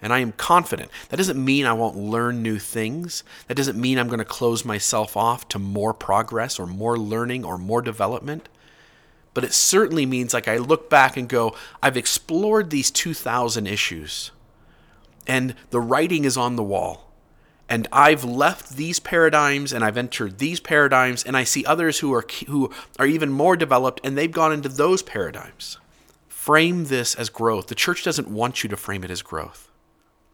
And 0.03 0.13
I 0.13 0.21
am 0.21 0.33
confident. 0.33 0.91
That 1.11 1.19
doesn't 1.19 1.43
mean 1.43 1.67
I 1.67 1.75
won't 1.75 1.97
learn 1.97 2.43
new 2.43 2.59
things. 2.59 3.23
That 3.47 3.57
doesn't 3.57 3.81
mean 3.81 3.99
I'm 3.99 4.09
going 4.09 4.19
to 4.19 4.25
close 4.25 4.65
myself 4.65 5.17
off 5.17 5.47
to 5.49 5.59
more 5.59 5.93
progress 5.93 6.59
or 6.59 6.67
more 6.67 6.99
learning 6.99 7.45
or 7.45 7.59
more 7.59 7.83
development. 7.83 8.49
But 9.33 9.45
it 9.45 9.53
certainly 9.53 10.07
means 10.07 10.35
like 10.35 10.49
I 10.49 10.57
look 10.57 10.91
back 10.91 11.17
and 11.17 11.29
go, 11.29 11.55
I've 11.83 11.97
explored 11.97 12.71
these 12.71 12.91
2,000 12.91 13.67
issues 13.67 14.33
and 15.27 15.55
the 15.71 15.81
writing 15.81 16.25
is 16.25 16.37
on 16.37 16.57
the 16.57 16.63
wall. 16.63 17.13
And 17.69 17.87
I've 17.93 18.25
left 18.25 18.77
these 18.77 18.99
paradigms 18.99 19.73
and 19.73 19.85
I've 19.85 19.97
entered 19.97 20.39
these 20.39 20.59
paradigms 20.59 21.23
and 21.23 21.37
I 21.37 21.45
see 21.45 21.65
others 21.65 22.01
who 22.01 22.13
are 22.13 22.25
who 22.49 22.73
are 22.99 23.07
even 23.07 23.31
more 23.31 23.57
developed 23.57 24.01
and 24.03 24.19
they've 24.19 24.33
gone 24.33 24.53
into 24.53 24.69
those 24.69 25.03
paradigms. 25.03 25.79
Frame 26.27 26.87
this 26.87 27.15
as 27.15 27.29
growth. 27.29 27.69
The 27.69 27.77
church 27.77 28.03
doesn't 28.03 28.27
want 28.27 28.65
you 28.65 28.69
to 28.71 28.77
frame 28.77 29.05
it 29.05 29.11
as 29.11 29.23
growth. 29.23 29.71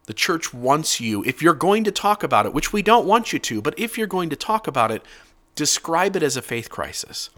The 0.07 0.15
church 0.15 0.55
wants 0.55 1.01
you, 1.01 1.23
if 1.25 1.43
you're 1.43 1.53
going 1.53 1.85
to 1.85 1.91
talk 1.91 2.23
about 2.23 2.47
it, 2.47 2.55
which 2.55 2.73
we 2.73 2.81
don't 2.81 3.07
want 3.07 3.33
you 3.33 3.39
to, 3.41 3.61
but 3.61 3.79
if 3.79 3.99
you're 3.99 4.07
going 4.07 4.31
to 4.31 4.37
talk 4.37 4.67
about 4.67 4.91
it, 4.91 5.03
describe 5.57 6.17
it 6.17 6.23
as 6.23 6.37
a 6.37 6.43
faith 6.43 6.71
crisis. 6.71 7.29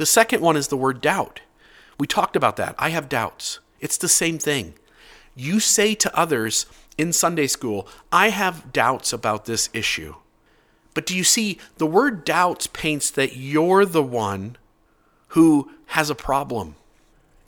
The 0.00 0.06
second 0.06 0.40
one 0.40 0.56
is 0.56 0.68
the 0.68 0.78
word 0.78 1.02
doubt. 1.02 1.42
We 1.98 2.06
talked 2.06 2.34
about 2.34 2.56
that. 2.56 2.74
I 2.78 2.88
have 2.88 3.10
doubts. 3.10 3.58
It's 3.80 3.98
the 3.98 4.08
same 4.08 4.38
thing. 4.38 4.72
You 5.36 5.60
say 5.60 5.94
to 5.96 6.18
others, 6.18 6.64
in 6.96 7.12
Sunday 7.12 7.46
school, 7.46 7.86
I 8.10 8.30
have 8.30 8.72
doubts 8.72 9.12
about 9.12 9.44
this 9.44 9.68
issue. 9.74 10.14
But 10.94 11.04
do 11.04 11.14
you 11.14 11.22
see, 11.22 11.58
the 11.76 11.84
word 11.84 12.24
doubts 12.24 12.66
paints 12.66 13.10
that 13.10 13.36
you're 13.36 13.84
the 13.84 14.02
one 14.02 14.56
who 15.36 15.70
has 15.88 16.08
a 16.08 16.14
problem. 16.14 16.76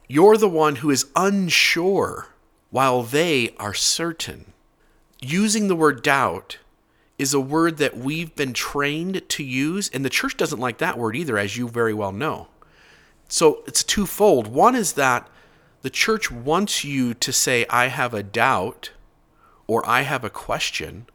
You're 0.07 0.37
the 0.37 0.47
one 0.47 0.77
who 0.77 0.91
is 0.91 1.07
unsure 1.17 2.35
while 2.69 3.03
they 3.03 3.55
are 3.59 3.73
certain. 3.73 4.53
Using 5.23 5.69
the 5.69 5.77
word 5.77 6.03
doubt 6.03 6.59
is 7.23 7.33
a 7.33 7.41
word 7.41 7.79
that 7.79 7.97
we've 7.97 8.35
been 8.35 8.53
trained 8.53 9.23
to 9.29 9.45
use, 9.45 9.89
and 9.95 10.05
the 10.05 10.11
church 10.11 10.37
doesn't 10.37 10.61
like 10.61 10.79
that 10.79 10.99
word 10.99 11.17
either, 11.17 11.39
as 11.39 11.57
you 11.57 11.69
very 11.69 11.95
well 11.95 12.13
know. 12.13 12.49
So 13.29 13.63
it's 13.67 13.85
twofold. 13.85 14.49
One 14.49 14.75
is 14.75 14.95
that 14.95 15.29
the 15.83 15.91
church 15.91 16.31
wants 16.31 16.85
you 16.85 17.15
to 17.15 17.33
say, 17.33 17.65
I 17.71 17.87
have 17.87 18.13
a 18.13 18.23
doubt 18.23 18.91
or 19.67 19.89
I 19.89 20.03
have 20.03 20.25
a 20.25 20.31
question, 20.31 21.07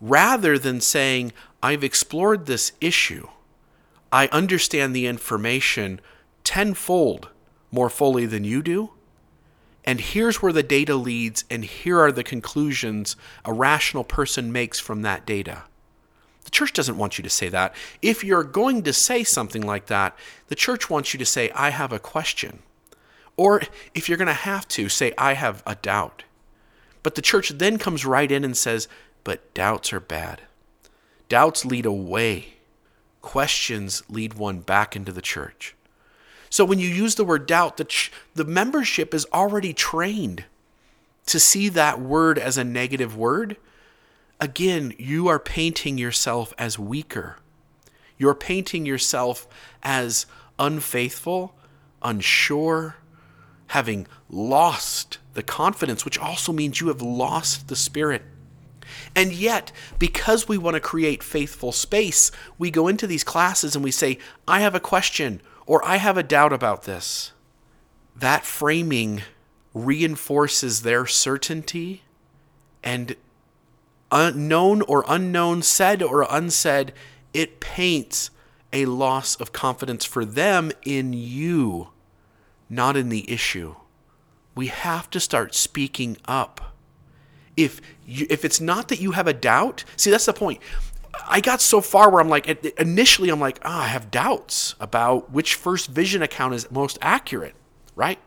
rather 0.00 0.58
than 0.58 0.80
saying, 0.80 1.32
I've 1.62 1.82
explored 1.82 2.46
this 2.46 2.72
issue. 2.80 3.26
I 4.12 4.28
understand 4.28 4.94
the 4.94 5.06
information 5.06 6.00
tenfold 6.44 7.30
more 7.72 7.90
fully 7.90 8.26
than 8.26 8.44
you 8.44 8.62
do. 8.62 8.90
And 9.88 10.02
here's 10.02 10.42
where 10.42 10.52
the 10.52 10.62
data 10.62 10.96
leads, 10.96 11.46
and 11.48 11.64
here 11.64 11.98
are 11.98 12.12
the 12.12 12.22
conclusions 12.22 13.16
a 13.46 13.54
rational 13.54 14.04
person 14.04 14.52
makes 14.52 14.78
from 14.78 15.00
that 15.00 15.24
data. 15.24 15.62
The 16.44 16.50
church 16.50 16.74
doesn't 16.74 16.98
want 16.98 17.16
you 17.16 17.24
to 17.24 17.30
say 17.30 17.48
that. 17.48 17.74
If 18.02 18.22
you're 18.22 18.44
going 18.44 18.82
to 18.82 18.92
say 18.92 19.24
something 19.24 19.62
like 19.62 19.86
that, 19.86 20.14
the 20.48 20.54
church 20.54 20.90
wants 20.90 21.14
you 21.14 21.18
to 21.18 21.24
say, 21.24 21.50
I 21.52 21.70
have 21.70 21.90
a 21.90 21.98
question. 21.98 22.58
Or 23.38 23.62
if 23.94 24.10
you're 24.10 24.18
going 24.18 24.26
to 24.26 24.34
have 24.34 24.68
to, 24.68 24.90
say, 24.90 25.14
I 25.16 25.32
have 25.32 25.62
a 25.66 25.76
doubt. 25.76 26.24
But 27.02 27.14
the 27.14 27.22
church 27.22 27.48
then 27.48 27.78
comes 27.78 28.04
right 28.04 28.30
in 28.30 28.44
and 28.44 28.58
says, 28.58 28.88
But 29.24 29.54
doubts 29.54 29.90
are 29.94 30.00
bad. 30.00 30.42
Doubts 31.30 31.64
lead 31.64 31.86
away, 31.86 32.56
questions 33.22 34.02
lead 34.10 34.34
one 34.34 34.58
back 34.58 34.94
into 34.94 35.12
the 35.12 35.22
church. 35.22 35.74
So 36.50 36.64
when 36.64 36.78
you 36.78 36.88
use 36.88 37.14
the 37.14 37.24
word 37.24 37.46
doubt, 37.46 37.76
the, 37.76 37.84
ch- 37.84 38.12
the 38.34 38.44
membership 38.44 39.14
is 39.14 39.26
already 39.32 39.72
trained 39.72 40.44
to 41.26 41.38
see 41.38 41.68
that 41.68 42.00
word 42.00 42.38
as 42.38 42.56
a 42.56 42.64
negative 42.64 43.16
word. 43.16 43.56
Again, 44.40 44.94
you 44.98 45.28
are 45.28 45.38
painting 45.38 45.98
yourself 45.98 46.54
as 46.56 46.78
weaker. 46.78 47.36
You're 48.16 48.34
painting 48.34 48.86
yourself 48.86 49.46
as 49.82 50.26
unfaithful, 50.58 51.54
unsure, 52.02 52.96
having 53.68 54.06
lost 54.30 55.18
the 55.34 55.42
confidence, 55.42 56.04
which 56.04 56.18
also 56.18 56.52
means 56.52 56.80
you 56.80 56.88
have 56.88 57.02
lost 57.02 57.68
the 57.68 57.76
spirit. 57.76 58.22
And 59.14 59.32
yet, 59.32 59.70
because 59.98 60.48
we 60.48 60.58
want 60.58 60.74
to 60.74 60.80
create 60.80 61.22
faithful 61.22 61.72
space, 61.72 62.30
we 62.56 62.70
go 62.70 62.88
into 62.88 63.06
these 63.06 63.24
classes 63.24 63.74
and 63.74 63.84
we 63.84 63.90
say, 63.90 64.18
I 64.46 64.60
have 64.60 64.74
a 64.74 64.80
question 64.80 65.40
or 65.68 65.84
I 65.86 65.96
have 65.96 66.16
a 66.16 66.22
doubt 66.24 66.52
about 66.52 66.84
this. 66.84 67.32
That 68.16 68.44
framing 68.44 69.22
reinforces 69.74 70.82
their 70.82 71.06
certainty 71.06 72.02
and 72.82 73.14
unknown 74.10 74.80
or 74.82 75.04
unknown, 75.06 75.62
said 75.62 76.02
or 76.02 76.26
unsaid, 76.28 76.94
it 77.34 77.60
paints 77.60 78.30
a 78.72 78.86
loss 78.86 79.36
of 79.36 79.52
confidence 79.52 80.06
for 80.06 80.24
them 80.24 80.72
in 80.84 81.12
you, 81.12 81.88
not 82.70 82.96
in 82.96 83.10
the 83.10 83.30
issue. 83.30 83.76
We 84.54 84.68
have 84.68 85.10
to 85.10 85.20
start 85.20 85.54
speaking 85.54 86.16
up. 86.24 86.74
If 87.58 87.82
you, 88.06 88.26
if 88.30 88.44
it's 88.44 88.60
not 88.60 88.88
that 88.88 89.00
you 89.00 89.12
have 89.12 89.26
a 89.26 89.34
doubt, 89.34 89.84
see 89.96 90.10
that's 90.10 90.26
the 90.26 90.32
point. 90.32 90.60
I 91.26 91.40
got 91.40 91.60
so 91.60 91.80
far 91.80 92.10
where 92.10 92.20
I'm 92.20 92.28
like 92.28 92.46
initially 92.78 93.28
I'm 93.30 93.40
like, 93.40 93.58
oh, 93.64 93.70
I 93.70 93.86
have 93.86 94.10
doubts 94.10 94.74
about 94.80 95.32
which 95.32 95.54
first 95.54 95.88
vision 95.88 96.22
account 96.22 96.54
is 96.54 96.70
most 96.70 96.98
accurate, 97.00 97.54
right? 97.94 98.18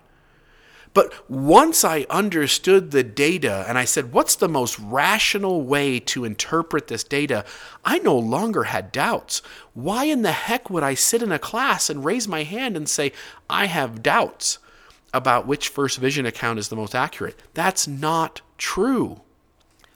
But 0.93 1.29
once 1.29 1.86
I 1.86 2.05
understood 2.10 2.91
the 2.91 3.03
data 3.03 3.63
and 3.67 3.77
I 3.77 3.86
said, 3.86 4.12
what's 4.12 4.36
the 4.36 4.50
most 4.50 4.77
rational 4.77 5.62
way 5.63 6.00
to 6.01 6.25
interpret 6.25 6.88
this 6.88 7.03
data? 7.03 7.45
I 7.86 8.00
no 8.00 8.17
longer 8.17 8.63
had 8.63 8.91
doubts. 8.91 9.41
Why 9.74 10.05
in 10.05 10.21
the 10.21 10.33
heck 10.33 10.69
would 10.69 10.83
I 10.83 10.95
sit 10.95 11.24
in 11.24 11.31
a 11.31 11.39
class 11.39 11.89
and 11.89 12.03
raise 12.03 12.27
my 12.27 12.43
hand 12.43 12.75
and 12.75 12.89
say, 12.89 13.13
I 13.50 13.67
have 13.67 14.03
doubts 14.03 14.60
about 15.13 15.48
which 15.48 15.69
first 15.69 15.98
vision 15.98 16.25
account 16.25 16.60
is 16.60 16.67
the 16.67 16.75
most 16.75 16.93
accurate? 16.93 17.39
That's 17.53 17.88
not 17.88 18.41
true. 18.57 19.21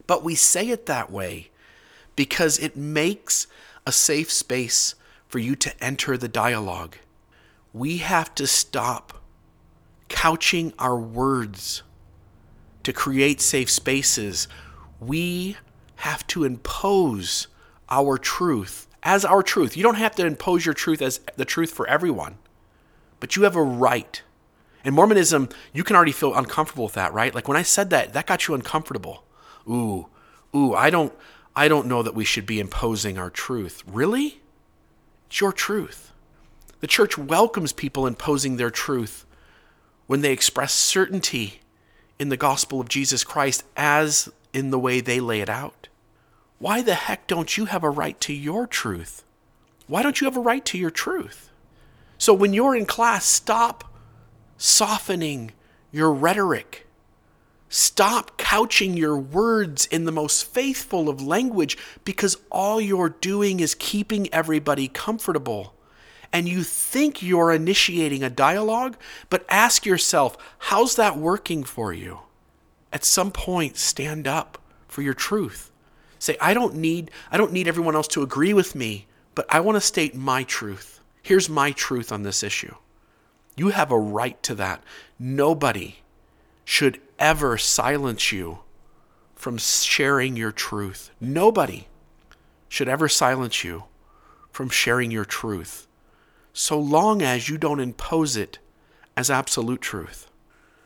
But 0.08 0.24
we 0.24 0.36
say 0.36 0.70
it 0.70 0.86
that 0.86 1.12
way 1.12 1.50
because 2.16 2.58
it 2.60 2.76
makes 2.76 3.48
a 3.86 3.92
safe 3.92 4.32
space 4.32 4.96
for 5.28 5.40
you 5.40 5.56
to 5.56 5.84
enter 5.84 6.18
the 6.18 6.28
dialogue. 6.28 6.98
We 7.74 7.98
have 7.98 8.34
to 8.36 8.48
stop 8.48 9.22
couching 10.08 10.74
our 10.80 10.98
words 10.98 11.84
to 12.84 12.94
create 12.94 13.42
safe 13.42 13.70
spaces. 13.70 14.48
We 15.00 15.58
have 15.98 16.26
to 16.28 16.44
impose 16.44 17.48
our 17.90 18.18
truth 18.18 18.88
as 19.04 19.26
our 19.26 19.44
truth. 19.44 19.78
You 19.78 19.84
don't 19.84 19.96
have 19.96 20.16
to 20.16 20.26
impose 20.26 20.66
your 20.66 20.74
truth 20.74 21.02
as 21.02 21.20
the 21.36 21.46
truth 21.46 21.72
for 21.72 21.88
everyone, 21.88 22.38
but 23.20 23.36
you 23.36 23.44
have 23.44 23.56
a 23.56 23.64
right. 23.64 24.22
In 24.84 24.94
Mormonism, 24.94 25.50
you 25.74 25.84
can 25.84 25.96
already 25.96 26.12
feel 26.12 26.36
uncomfortable 26.36 26.86
with 26.86 26.94
that, 26.94 27.14
right? 27.14 27.34
Like 27.34 27.48
when 27.48 27.58
I 27.58 27.64
said 27.64 27.90
that, 27.90 28.14
that 28.14 28.28
got 28.28 28.48
you 28.48 28.54
uncomfortable. 28.54 29.24
Ooh, 29.68 30.08
ooh, 30.56 30.74
I 30.74 30.90
don't 30.90 31.14
I 31.56 31.68
don't 31.68 31.88
know 31.88 32.04
that 32.04 32.16
we 32.16 32.26
should 32.26 32.46
be 32.46 32.60
imposing 32.60 33.18
our 33.18 33.30
truth. 33.30 33.84
Really? 33.88 34.42
It's 35.28 35.40
your 35.40 35.54
truth. 35.54 36.12
The 36.82 36.88
church 36.88 37.18
welcomes 37.18 37.72
people 37.72 38.06
imposing 38.06 38.58
their 38.58 38.70
truth 38.70 39.26
when 40.08 40.22
they 40.22 40.32
express 40.32 40.74
certainty 40.74 41.62
in 42.20 42.30
the 42.30 42.38
gospel 42.38 42.80
of 42.80 42.90
Jesus 42.90 43.24
Christ 43.24 43.64
as 43.76 44.30
in 44.54 44.70
the 44.70 44.80
way 44.80 45.02
they 45.02 45.20
lay 45.20 45.42
it 45.42 45.50
out. 45.50 45.88
Why 46.60 46.82
the 46.82 46.96
heck 46.96 47.28
don't 47.28 47.58
you 47.58 47.66
have 47.66 47.84
a 47.84 47.90
right 47.90 48.20
to 48.22 48.34
your 48.34 48.68
truth? 48.68 49.24
Why 49.88 50.04
don't 50.04 50.20
you 50.22 50.26
have 50.26 50.38
a 50.38 50.42
right 50.42 50.64
to 50.66 50.78
your 50.78 50.90
truth? 50.90 51.52
So 52.18 52.34
when 52.34 52.54
you're 52.54 52.76
in 52.76 52.86
class, 52.86 53.26
stop 53.26 53.94
softening 54.58 55.52
your 55.92 56.14
rhetoric. 56.14 56.85
Stop 57.78 58.38
couching 58.38 58.96
your 58.96 59.18
words 59.18 59.86
in 59.88 60.06
the 60.06 60.12
most 60.14 60.46
faithful 60.46 61.10
of 61.10 61.22
language 61.22 61.78
because 62.06 62.38
all 62.50 62.80
you're 62.80 63.10
doing 63.10 63.60
is 63.60 63.76
keeping 63.76 64.34
everybody 64.34 64.88
comfortable 64.88 65.76
and 66.32 66.48
you 66.48 66.64
think 66.64 67.22
you're 67.22 67.52
initiating 67.52 68.24
a 68.24 68.30
dialogue, 68.30 68.96
but 69.30 69.46
ask 69.50 69.86
yourself, 69.86 70.38
how's 70.58 70.96
that 70.96 71.18
working 71.18 71.66
for 71.66 71.92
you? 71.92 72.20
At 72.94 73.04
some 73.04 73.30
point, 73.30 73.76
stand 73.76 74.26
up 74.26 74.58
for 74.88 75.02
your 75.02 75.14
truth. 75.14 75.70
Say, 76.18 76.38
I 76.40 76.54
don't 76.54 76.76
need 76.76 77.12
I 77.30 77.36
don't 77.36 77.52
need 77.52 77.68
everyone 77.68 77.96
else 77.96 78.08
to 78.08 78.24
agree 78.24 78.54
with 78.54 78.74
me, 78.74 79.06
but 79.36 79.48
I 79.50 79.60
want 79.60 79.76
to 79.76 79.82
state 79.82 80.16
my 80.16 80.44
truth. 80.44 81.02
Here's 81.22 81.50
my 81.50 81.74
truth 81.74 82.14
on 82.14 82.24
this 82.24 82.42
issue. 82.42 82.76
You 83.58 83.68
have 83.68 83.92
a 83.92 84.00
right 84.00 84.42
to 84.44 84.56
that. 84.56 84.82
Nobody 85.20 85.98
should 86.66 87.00
ever 87.18 87.58
silence 87.58 88.32
you 88.32 88.60
from 89.36 89.58
sharing 89.58 90.36
your 90.36 90.52
truth. 90.52 91.12
Nobody 91.22 91.88
should 92.68 92.90
ever 92.90 93.08
silence 93.08 93.64
you 93.64 93.86
from 94.52 94.70
sharing 94.70 95.12
your 95.12 95.26
truth 95.26 95.88
so 96.52 96.80
long 96.80 97.22
as 97.22 97.50
you 97.50 97.58
don't 97.58 97.82
impose 97.82 98.38
it 98.38 98.60
as 99.18 99.30
absolute 99.30 99.82
truth. 99.82 100.32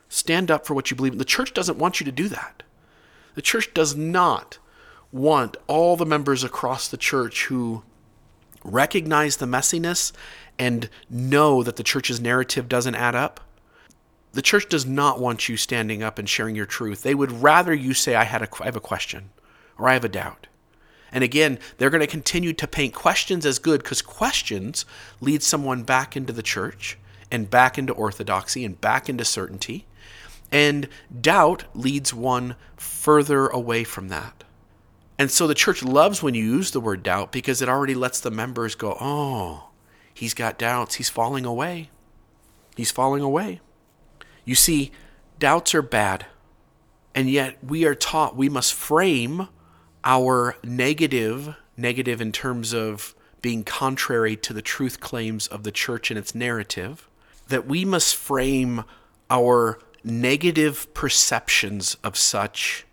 Stand 0.08 0.50
up 0.50 0.66
for 0.66 0.74
what 0.74 0.90
you 0.90 0.96
believe. 0.96 1.16
The 1.16 1.24
church 1.24 1.54
doesn't 1.54 1.78
want 1.78 2.00
you 2.00 2.04
to 2.04 2.12
do 2.12 2.28
that. 2.28 2.64
The 3.36 3.42
church 3.42 3.72
does 3.72 3.94
not 3.94 4.58
want 5.12 5.56
all 5.68 5.96
the 5.96 6.04
members 6.04 6.42
across 6.42 6.88
the 6.88 6.96
church 6.96 7.46
who 7.46 7.84
recognize 8.64 9.36
the 9.36 9.46
messiness 9.46 10.12
and 10.58 10.90
know 11.08 11.62
that 11.62 11.76
the 11.76 11.84
church's 11.84 12.20
narrative 12.20 12.68
doesn't 12.68 12.96
add 12.96 13.14
up. 13.14 13.40
The 14.32 14.42
church 14.42 14.68
does 14.68 14.86
not 14.86 15.18
want 15.18 15.48
you 15.48 15.56
standing 15.56 16.02
up 16.02 16.18
and 16.18 16.28
sharing 16.28 16.54
your 16.54 16.66
truth. 16.66 17.02
They 17.02 17.14
would 17.14 17.42
rather 17.42 17.74
you 17.74 17.94
say, 17.94 18.14
I, 18.14 18.24
had 18.24 18.42
a, 18.42 18.48
I 18.60 18.66
have 18.66 18.76
a 18.76 18.80
question 18.80 19.30
or 19.78 19.88
I 19.88 19.94
have 19.94 20.04
a 20.04 20.08
doubt. 20.08 20.46
And 21.12 21.24
again, 21.24 21.58
they're 21.76 21.90
going 21.90 22.02
to 22.02 22.06
continue 22.06 22.52
to 22.52 22.68
paint 22.68 22.94
questions 22.94 23.44
as 23.44 23.58
good 23.58 23.82
because 23.82 24.02
questions 24.02 24.84
lead 25.20 25.42
someone 25.42 25.82
back 25.82 26.16
into 26.16 26.32
the 26.32 26.42
church 26.42 26.96
and 27.30 27.50
back 27.50 27.78
into 27.78 27.92
orthodoxy 27.92 28.64
and 28.64 28.80
back 28.80 29.08
into 29.08 29.24
certainty. 29.24 29.86
And 30.52 30.88
doubt 31.20 31.64
leads 31.74 32.14
one 32.14 32.56
further 32.76 33.48
away 33.48 33.84
from 33.84 34.08
that. 34.08 34.44
And 35.18 35.30
so 35.30 35.46
the 35.46 35.54
church 35.54 35.82
loves 35.82 36.22
when 36.22 36.34
you 36.34 36.44
use 36.44 36.70
the 36.70 36.80
word 36.80 37.02
doubt 37.02 37.30
because 37.30 37.60
it 37.60 37.68
already 37.68 37.94
lets 37.94 38.20
the 38.20 38.30
members 38.30 38.74
go, 38.74 38.96
oh, 39.00 39.70
he's 40.14 40.34
got 40.34 40.58
doubts. 40.58 40.94
He's 40.94 41.10
falling 41.10 41.44
away. 41.44 41.90
He's 42.76 42.90
falling 42.90 43.22
away. 43.22 43.60
You 44.44 44.54
see, 44.54 44.92
doubts 45.38 45.74
are 45.74 45.82
bad. 45.82 46.26
And 47.14 47.28
yet 47.28 47.62
we 47.62 47.84
are 47.84 47.94
taught 47.94 48.36
we 48.36 48.48
must 48.48 48.72
frame 48.72 49.48
our 50.04 50.56
negative, 50.62 51.56
negative 51.76 52.20
in 52.20 52.32
terms 52.32 52.72
of 52.72 53.14
being 53.42 53.64
contrary 53.64 54.36
to 54.36 54.52
the 54.52 54.62
truth 54.62 55.00
claims 55.00 55.46
of 55.46 55.62
the 55.62 55.72
church 55.72 56.10
and 56.10 56.18
its 56.18 56.34
narrative, 56.34 57.08
that 57.48 57.66
we 57.66 57.84
must 57.84 58.14
frame 58.14 58.84
our 59.28 59.78
negative 60.04 60.92
perceptions 60.94 61.96
of 62.04 62.16
such 62.16 62.86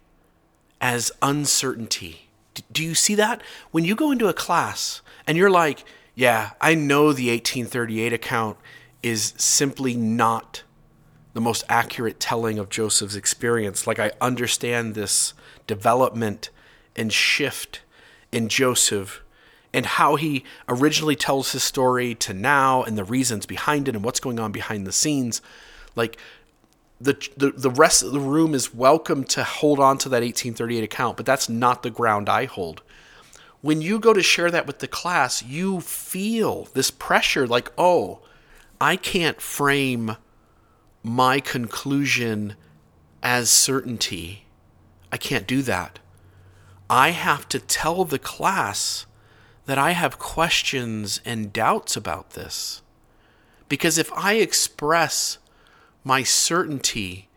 as 0.82 1.12
uncertainty. 1.22 2.30
Do 2.72 2.84
you 2.84 2.96
see 2.96 3.16
that? 3.16 3.42
When 3.72 3.86
you 3.86 3.96
go 3.96 4.12
into 4.12 4.28
a 4.28 4.34
class 4.34 5.02
and 5.26 5.38
you're 5.38 5.50
like, 5.50 5.84
yeah, 6.16 6.52
I 6.60 6.74
know 6.74 7.14
the 7.14 7.30
1838 7.30 8.14
account 8.14 8.58
is 9.04 9.34
simply 9.38 9.96
not 9.96 10.64
the 11.38 11.42
most 11.42 11.64
accurate 11.70 12.20
telling 12.20 12.58
of 12.58 12.68
Joseph's 12.68 13.16
experience. 13.16 13.86
Like 13.86 14.00
I 14.00 14.12
understand 14.20 14.96
this 14.96 15.36
development 15.68 16.50
and 16.96 17.14
shift 17.14 17.82
in 18.32 18.50
Joseph 18.50 19.22
and 19.72 19.86
how 19.86 20.16
he 20.16 20.44
originally 20.68 21.16
tells 21.16 21.52
his 21.52 21.62
story 21.62 22.16
to 22.16 22.34
now 22.34 22.82
and 22.82 22.98
the 22.98 23.04
reasons 23.04 23.46
behind 23.46 23.88
it 23.88 23.94
and 23.94 24.04
what's 24.04 24.20
going 24.20 24.40
on 24.40 24.52
behind 24.52 24.88
the 24.88 24.92
scenes. 24.92 25.44
Like 25.96 26.18
the, 27.00 27.14
the 27.38 27.52
the 27.52 27.70
rest 27.70 28.02
of 28.02 28.14
the 28.14 28.20
room 28.20 28.56
is 28.56 28.74
welcome 28.74 29.24
to 29.26 29.44
hold 29.44 29.80
on 29.80 30.00
to 30.00 30.10
that 30.10 30.24
1838 30.24 30.84
account, 30.84 31.18
but 31.18 31.28
that's 31.28 31.48
not 31.48 31.84
the 31.84 31.92
ground 31.92 32.30
I 32.30 32.46
hold. 32.46 32.82
When 33.62 33.80
you 33.80 34.00
go 34.00 34.12
to 34.12 34.24
share 34.24 34.50
that 34.50 34.66
with 34.66 34.80
the 34.80 34.88
class, 34.88 35.44
you 35.44 35.82
feel 35.82 36.68
this 36.74 36.90
pressure 36.90 37.46
like, 37.46 37.72
oh, 37.78 38.22
I 38.82 38.96
can't 38.96 39.40
frame 39.40 40.18
my 41.08 41.40
conclusion 41.40 42.56
as 43.24 43.50
certainty. 43.50 44.46
I 45.12 45.18
can't 45.18 45.48
do 45.48 45.62
that. 45.64 46.00
I 46.90 47.12
have 47.12 47.48
to 47.50 47.60
tell 47.60 48.06
the 48.06 48.20
class 48.20 49.06
that 49.66 49.78
I 49.78 49.92
have 49.92 50.20
questions 50.20 51.22
and 51.26 51.52
doubts 51.52 51.96
about 51.96 52.32
this. 52.32 52.82
Because 53.70 53.98
if 53.98 54.12
I 54.14 54.36
express 54.36 55.38
my 56.04 56.24
certainty 56.24 57.28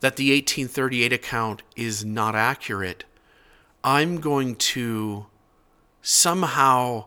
that 0.00 0.16
the 0.16 0.30
1838 0.30 1.12
account 1.12 1.62
is 1.76 2.04
not 2.04 2.34
accurate, 2.34 3.04
I'm 3.84 4.20
going 4.20 4.56
to 4.56 5.26
somehow 6.02 7.06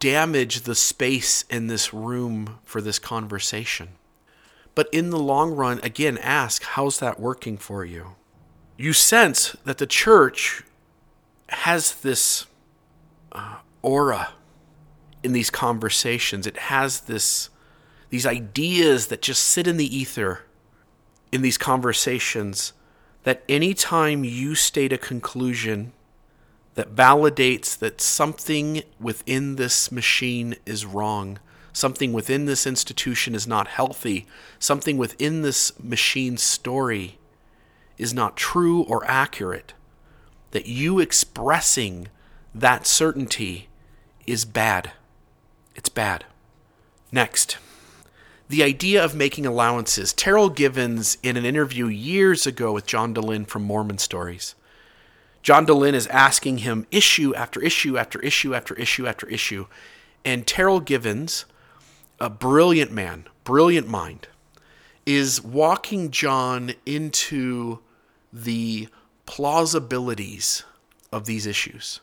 damage 0.00 0.62
the 0.62 0.74
space 0.74 1.42
in 1.42 1.66
this 1.66 1.92
room 1.92 2.58
for 2.64 2.80
this 2.80 2.98
conversation. 2.98 3.90
But 4.78 4.88
in 4.92 5.10
the 5.10 5.18
long 5.18 5.56
run, 5.56 5.80
again, 5.82 6.18
ask 6.18 6.62
how's 6.62 7.00
that 7.00 7.18
working 7.18 7.58
for 7.58 7.84
you? 7.84 8.14
You 8.76 8.92
sense 8.92 9.56
that 9.64 9.78
the 9.78 9.88
church 9.88 10.62
has 11.48 11.96
this 11.96 12.46
uh, 13.32 13.56
aura 13.82 14.34
in 15.24 15.32
these 15.32 15.50
conversations. 15.50 16.46
It 16.46 16.56
has 16.58 17.00
this 17.00 17.50
these 18.10 18.24
ideas 18.24 19.08
that 19.08 19.20
just 19.20 19.42
sit 19.42 19.66
in 19.66 19.78
the 19.78 19.96
ether 19.96 20.44
in 21.32 21.42
these 21.42 21.58
conversations 21.58 22.72
that 23.24 23.42
anytime 23.48 24.22
you 24.22 24.54
state 24.54 24.92
a 24.92 24.96
conclusion 24.96 25.92
that 26.76 26.94
validates 26.94 27.76
that 27.76 28.00
something 28.00 28.82
within 29.00 29.56
this 29.56 29.90
machine 29.90 30.54
is 30.64 30.86
wrong, 30.86 31.40
something 31.78 32.12
within 32.12 32.44
this 32.44 32.66
institution 32.66 33.34
is 33.34 33.46
not 33.46 33.68
healthy, 33.68 34.26
something 34.58 34.96
within 34.96 35.42
this 35.42 35.72
machine's 35.82 36.42
story 36.42 37.18
is 37.96 38.12
not 38.12 38.36
true 38.36 38.82
or 38.82 39.04
accurate, 39.06 39.74
that 40.50 40.66
you 40.66 40.98
expressing 40.98 42.08
that 42.54 42.86
certainty 42.86 43.68
is 44.26 44.44
bad. 44.44 44.92
It's 45.74 45.88
bad. 45.88 46.24
Next 47.12 47.58
the 48.48 48.62
idea 48.62 49.04
of 49.04 49.14
making 49.14 49.46
allowances. 49.46 50.14
Terryl 50.14 50.54
Givens, 50.54 51.18
in 51.22 51.36
an 51.36 51.44
interview 51.44 51.86
years 51.86 52.46
ago 52.46 52.72
with 52.72 52.86
John 52.86 53.14
Dehlin 53.14 53.46
from 53.46 53.62
Mormon 53.62 53.98
Stories, 53.98 54.54
John 55.42 55.66
Dehlin 55.66 55.92
is 55.92 56.06
asking 56.08 56.58
him 56.58 56.86
issue 56.90 57.34
after 57.34 57.60
issue 57.62 57.96
after 57.96 58.20
issue 58.20 58.54
after 58.54 58.74
issue 58.74 59.06
after 59.06 59.28
issue. 59.28 59.66
And 60.24 60.46
Terryl 60.46 60.84
Givens, 60.84 61.44
a 62.20 62.30
brilliant 62.30 62.92
man, 62.92 63.26
brilliant 63.44 63.88
mind, 63.88 64.28
is 65.06 65.42
walking 65.42 66.10
John 66.10 66.72
into 66.84 67.78
the 68.32 68.88
plausibilities 69.26 70.64
of 71.12 71.26
these 71.26 71.46
issues. 71.46 72.00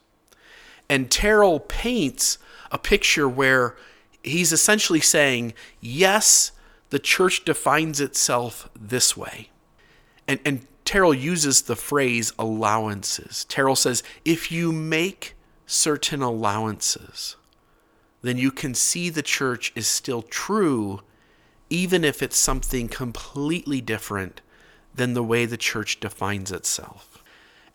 And 0.89 1.09
Terryl 1.09 1.67
paints 1.67 2.37
a 2.71 2.77
picture 2.77 3.27
where 3.27 3.75
he's 4.23 4.51
essentially 4.51 5.01
saying, 5.01 5.53
yes, 5.81 6.51
the 6.89 6.99
church 6.99 7.45
defines 7.45 7.99
itself 7.99 8.69
this 8.79 9.15
way. 9.17 9.49
And, 10.27 10.39
and 10.45 10.65
Terryl 10.85 11.19
uses 11.19 11.63
the 11.63 11.75
phrase 11.75 12.31
allowances. 12.37 13.45
Terryl 13.49 13.77
says, 13.77 14.03
if 14.23 14.51
you 14.51 14.71
make 14.71 15.35
certain 15.65 16.21
allowances, 16.21 17.35
then 18.27 18.37
you 18.37 18.51
can 18.51 18.73
see 18.73 19.09
the 19.09 19.21
church 19.21 19.71
is 19.75 19.87
still 19.87 20.21
true, 20.21 21.01
even 21.69 22.03
if 22.03 22.23
it's 22.23 22.37
something 22.37 22.87
completely 22.87 23.81
different 23.81 24.41
than 24.93 25.13
the 25.13 25.23
way 25.23 25.45
the 25.45 25.57
church 25.57 25.99
defines 25.99 26.51
itself. 26.51 27.23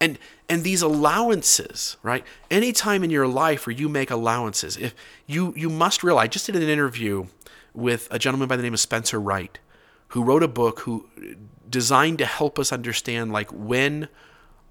And 0.01 0.19
and 0.49 0.65
these 0.65 0.83
allowances, 0.83 1.99
right? 2.03 2.25
Any 2.51 2.73
time 2.73 3.05
in 3.05 3.11
your 3.11 3.29
life 3.29 3.67
where 3.67 3.77
you 3.77 3.89
make 3.89 4.11
allowances, 4.11 4.77
if 4.77 4.95
you 5.27 5.53
you 5.57 5.69
must 5.69 6.03
realize, 6.03 6.25
I 6.25 6.29
just 6.29 6.47
did 6.47 6.57
an 6.57 6.69
interview 6.69 7.27
with 7.75 8.09
a 8.11 8.19
gentleman 8.19 8.49
by 8.49 8.57
the 8.57 8.63
name 8.63 8.75
of 8.75 8.81
Spencer 8.81 9.21
Wright, 9.21 9.59
who 10.09 10.25
wrote 10.25 10.43
a 10.43 10.49
book 10.49 10.81
who 10.81 11.07
designed 11.69 12.19
to 12.19 12.27
help 12.27 12.59
us 12.59 12.73
understand 12.73 13.31
like 13.31 13.51
when 13.51 14.09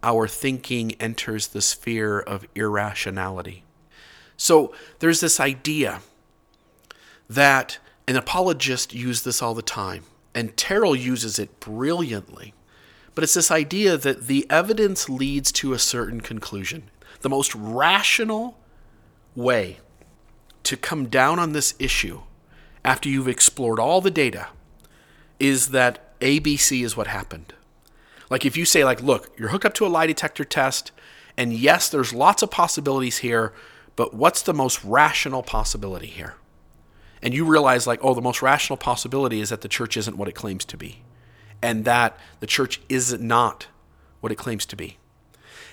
our 0.02 0.28
thinking 0.28 0.94
enters 0.94 1.48
the 1.48 1.62
sphere 1.62 2.20
of 2.20 2.46
irrationality. 2.56 3.64
So 4.40 4.74
there's 4.98 5.20
this 5.20 5.40
idea 5.40 6.02
that 7.30 7.78
an 8.08 8.16
apologist 8.16 8.92
use 8.92 9.22
this 9.22 9.44
all 9.44 9.54
the 9.54 9.62
time, 9.62 10.06
and 10.34 10.56
Terryl 10.56 11.00
uses 11.00 11.38
it 11.38 11.60
brilliantly 11.60 12.56
but 13.20 13.24
it's 13.26 13.34
this 13.34 13.52
idea 13.52 13.98
that 13.98 14.28
the 14.28 14.48
evidence 14.50 15.10
leads 15.10 15.52
to 15.52 15.74
a 15.74 15.78
certain 15.78 16.22
conclusion. 16.22 16.84
The 17.20 17.28
most 17.28 17.54
rational 17.54 18.58
way 19.36 19.80
to 20.64 20.78
come 20.78 21.10
down 21.10 21.38
on 21.38 21.52
this 21.52 21.74
issue 21.80 22.22
after 22.86 23.10
you've 23.10 23.28
explored 23.28 23.78
all 23.78 24.00
the 24.00 24.10
data 24.10 24.48
is 25.38 25.72
that 25.72 26.18
ABC 26.22 26.82
is 26.82 26.96
what 26.96 27.08
happened. 27.08 27.54
Like 28.30 28.46
if 28.46 28.56
you 28.56 28.64
say 28.64 28.86
like 28.86 29.04
look, 29.04 29.38
you're 29.38 29.50
hooked 29.50 29.66
up 29.66 29.74
to 29.74 29.86
a 29.86 29.88
lie 29.88 30.08
detector 30.08 30.46
test 30.46 30.94
and 31.36 31.52
yes, 31.52 31.90
there's 31.90 32.14
lots 32.14 32.42
of 32.42 32.50
possibilities 32.50 33.18
here, 33.18 33.52
but 34.00 34.14
what's 34.14 34.44
the 34.44 34.54
most 34.54 34.82
rational 34.86 35.44
possibility 35.44 36.08
here? 36.08 36.36
And 37.22 37.34
you 37.34 37.44
realize 37.44 37.86
like 37.86 38.00
oh, 38.02 38.14
the 38.14 38.22
most 38.22 38.42
rational 38.42 38.78
possibility 38.78 39.42
is 39.42 39.50
that 39.50 39.60
the 39.60 39.68
church 39.68 39.98
isn't 39.98 40.16
what 40.16 40.30
it 40.30 40.36
claims 40.36 40.64
to 40.64 40.78
be 40.78 41.02
and 41.62 41.84
that 41.84 42.18
the 42.40 42.48
church 42.48 42.80
is 42.88 43.20
not 43.20 43.68
what 44.22 44.32
it 44.32 44.38
claims 44.38 44.66
to 44.68 44.78
be. 44.78 45.00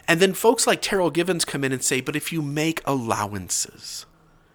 And 0.08 0.18
then 0.18 0.34
folks 0.34 0.66
like 0.66 0.82
Terryl 0.82 1.12
Givens 1.12 1.44
come 1.44 1.62
in 1.62 1.70
and 1.70 1.84
say, 1.84 2.00
but 2.00 2.16
if 2.16 2.32
you 2.32 2.42
make 2.42 2.82
allowances, 2.84 4.06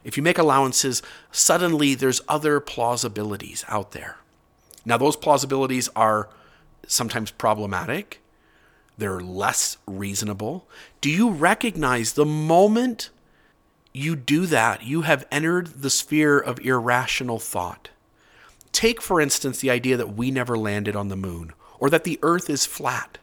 if 0.03 0.17
you 0.17 0.23
make 0.23 0.37
allowances, 0.37 1.01
suddenly 1.31 1.95
there's 1.95 2.19
other 2.27 2.59
plausibilities 2.59 3.63
out 3.69 3.93
there. 3.93 4.17
Now, 4.83 4.97
those 4.97 5.15
plausibilities 5.15 5.87
are 5.95 6.27
sometimes 6.87 7.31
problematic, 7.31 8.19
they're 8.97 9.21
less 9.21 9.77
reasonable. 9.87 10.67
Do 10.99 11.09
you 11.09 11.29
recognize 11.29 12.11
the 12.11 12.25
moment 12.25 13.11
you 13.93 14.15
do 14.15 14.45
that, 14.45 14.83
you 14.83 15.01
have 15.01 15.27
entered 15.31 15.81
the 15.81 15.89
sphere 15.89 16.39
of 16.39 16.59
irrational 16.59 17.39
thought? 17.39 17.89
Take, 18.71 19.01
for 19.01 19.19
instance, 19.19 19.59
the 19.59 19.69
idea 19.69 19.97
that 19.97 20.15
we 20.15 20.31
never 20.31 20.57
landed 20.57 20.95
on 20.95 21.09
the 21.09 21.15
moon 21.15 21.53
or 21.79 21.89
that 21.89 22.03
the 22.03 22.19
earth 22.21 22.49
is 22.49 22.65
flat. 22.65 23.17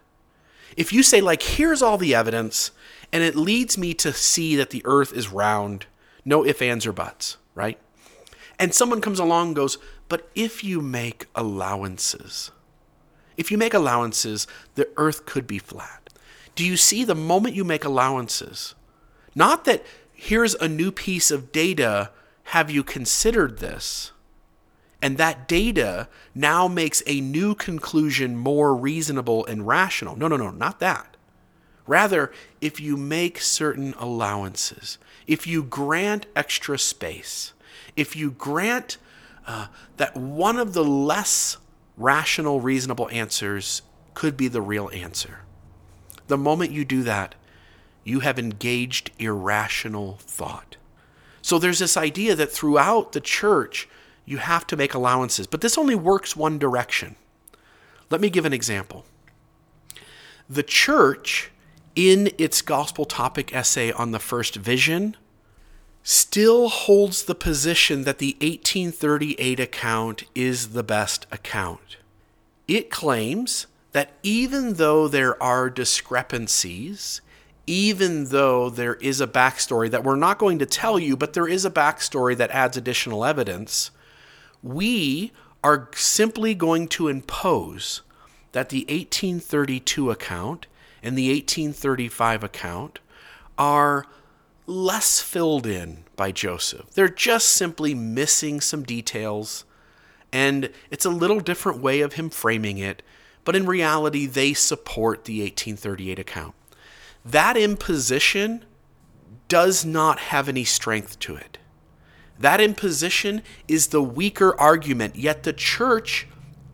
If 0.76 0.92
you 0.92 1.02
say, 1.02 1.20
like, 1.20 1.42
here's 1.42 1.82
all 1.82 1.96
the 1.96 2.14
evidence, 2.14 2.70
and 3.12 3.22
it 3.22 3.34
leads 3.34 3.78
me 3.78 3.94
to 3.94 4.12
see 4.12 4.56
that 4.56 4.70
the 4.70 4.82
earth 4.84 5.12
is 5.12 5.30
round, 5.30 5.86
no 6.24 6.44
ifs, 6.44 6.60
ands, 6.60 6.86
or 6.86 6.92
buts, 6.92 7.38
right? 7.54 7.78
And 8.58 8.74
someone 8.74 9.00
comes 9.00 9.18
along 9.18 9.48
and 9.48 9.56
goes, 9.56 9.78
but 10.08 10.28
if 10.34 10.62
you 10.62 10.80
make 10.80 11.26
allowances, 11.34 12.50
if 13.36 13.50
you 13.50 13.56
make 13.56 13.74
allowances, 13.74 14.46
the 14.74 14.88
earth 14.96 15.24
could 15.24 15.46
be 15.46 15.58
flat. 15.58 16.10
Do 16.54 16.66
you 16.66 16.76
see 16.76 17.04
the 17.04 17.14
moment 17.14 17.54
you 17.54 17.64
make 17.64 17.84
allowances? 17.84 18.74
Not 19.34 19.64
that 19.64 19.84
here's 20.18 20.56
a 20.56 20.68
new 20.68 20.90
piece 20.90 21.30
of 21.30 21.52
data, 21.52 22.10
have 22.42 22.72
you 22.72 22.82
considered 22.82 23.60
this? 23.60 24.10
And 25.00 25.16
that 25.16 25.46
data 25.46 26.08
now 26.34 26.66
makes 26.66 27.04
a 27.06 27.20
new 27.20 27.54
conclusion 27.54 28.36
more 28.36 28.74
reasonable 28.74 29.46
and 29.46 29.64
rational. 29.64 30.16
No, 30.16 30.26
no, 30.26 30.36
no, 30.36 30.50
not 30.50 30.80
that. 30.80 31.16
Rather, 31.86 32.32
if 32.60 32.80
you 32.80 32.96
make 32.96 33.40
certain 33.40 33.94
allowances, 33.96 34.98
if 35.28 35.46
you 35.46 35.62
grant 35.62 36.26
extra 36.34 36.80
space, 36.80 37.52
if 37.94 38.16
you 38.16 38.32
grant 38.32 38.98
uh, 39.46 39.68
that 39.98 40.16
one 40.16 40.58
of 40.58 40.72
the 40.72 40.84
less 40.84 41.58
rational, 41.96 42.60
reasonable 42.60 43.08
answers 43.10 43.82
could 44.14 44.36
be 44.36 44.48
the 44.48 44.60
real 44.60 44.90
answer, 44.92 45.42
the 46.26 46.36
moment 46.36 46.72
you 46.72 46.84
do 46.84 47.04
that, 47.04 47.36
you 48.08 48.20
have 48.20 48.38
engaged 48.38 49.10
irrational 49.18 50.18
thought. 50.20 50.76
So 51.42 51.58
there's 51.58 51.78
this 51.78 51.96
idea 51.96 52.34
that 52.34 52.52
throughout 52.52 53.12
the 53.12 53.20
church, 53.20 53.88
you 54.24 54.38
have 54.38 54.66
to 54.68 54.76
make 54.76 54.94
allowances. 54.94 55.46
But 55.46 55.60
this 55.60 55.78
only 55.78 55.94
works 55.94 56.36
one 56.36 56.58
direction. 56.58 57.16
Let 58.10 58.20
me 58.20 58.30
give 58.30 58.44
an 58.44 58.52
example. 58.52 59.04
The 60.48 60.62
church, 60.62 61.50
in 61.94 62.30
its 62.38 62.62
gospel 62.62 63.04
topic 63.04 63.54
essay 63.54 63.92
on 63.92 64.10
the 64.10 64.18
first 64.18 64.56
vision, 64.56 65.16
still 66.02 66.68
holds 66.68 67.24
the 67.24 67.34
position 67.34 68.04
that 68.04 68.18
the 68.18 68.36
1838 68.40 69.60
account 69.60 70.24
is 70.34 70.70
the 70.70 70.82
best 70.82 71.26
account. 71.30 71.98
It 72.66 72.90
claims 72.90 73.66
that 73.92 74.12
even 74.22 74.74
though 74.74 75.08
there 75.08 75.42
are 75.42 75.68
discrepancies, 75.70 77.20
even 77.68 78.30
though 78.30 78.70
there 78.70 78.94
is 78.94 79.20
a 79.20 79.26
backstory 79.26 79.90
that 79.90 80.02
we're 80.02 80.16
not 80.16 80.38
going 80.38 80.58
to 80.58 80.64
tell 80.64 80.98
you, 80.98 81.18
but 81.18 81.34
there 81.34 81.46
is 81.46 81.66
a 81.66 81.70
backstory 81.70 82.34
that 82.34 82.50
adds 82.50 82.78
additional 82.78 83.26
evidence, 83.26 83.90
we 84.62 85.32
are 85.62 85.90
simply 85.94 86.54
going 86.54 86.88
to 86.88 87.08
impose 87.08 88.00
that 88.52 88.70
the 88.70 88.86
1832 88.88 90.10
account 90.10 90.66
and 91.02 91.16
the 91.16 91.28
1835 91.28 92.42
account 92.42 93.00
are 93.58 94.06
less 94.66 95.20
filled 95.20 95.66
in 95.66 96.04
by 96.16 96.32
Joseph. 96.32 96.90
They're 96.94 97.08
just 97.08 97.48
simply 97.48 97.94
missing 97.94 98.62
some 98.62 98.82
details, 98.82 99.66
and 100.32 100.70
it's 100.90 101.04
a 101.04 101.10
little 101.10 101.40
different 101.40 101.82
way 101.82 102.00
of 102.00 102.14
him 102.14 102.30
framing 102.30 102.78
it, 102.78 103.02
but 103.44 103.54
in 103.54 103.66
reality, 103.66 104.24
they 104.24 104.54
support 104.54 105.26
the 105.26 105.42
1838 105.42 106.18
account. 106.18 106.54
That 107.30 107.58
imposition 107.58 108.64
does 109.48 109.84
not 109.84 110.18
have 110.18 110.48
any 110.48 110.64
strength 110.64 111.18
to 111.20 111.36
it. 111.36 111.58
That 112.38 112.60
imposition 112.60 113.42
is 113.66 113.88
the 113.88 114.02
weaker 114.02 114.58
argument, 114.58 115.16
yet 115.16 115.42
the 115.42 115.52
church 115.52 116.26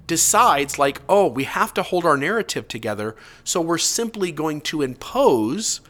decides, 0.07 0.79
like, 0.79 1.01
oh, 1.09 1.27
we 1.27 1.45
have 1.45 1.75
to 1.75 1.83
hold 1.83 2.05
our 2.05 2.17
narrative 2.17 2.69
together, 2.69 3.17
so 3.43 3.61
we're 3.61 3.79
simply 3.79 4.31
going 4.31 4.61
to 4.61 4.83
impose 4.83 5.81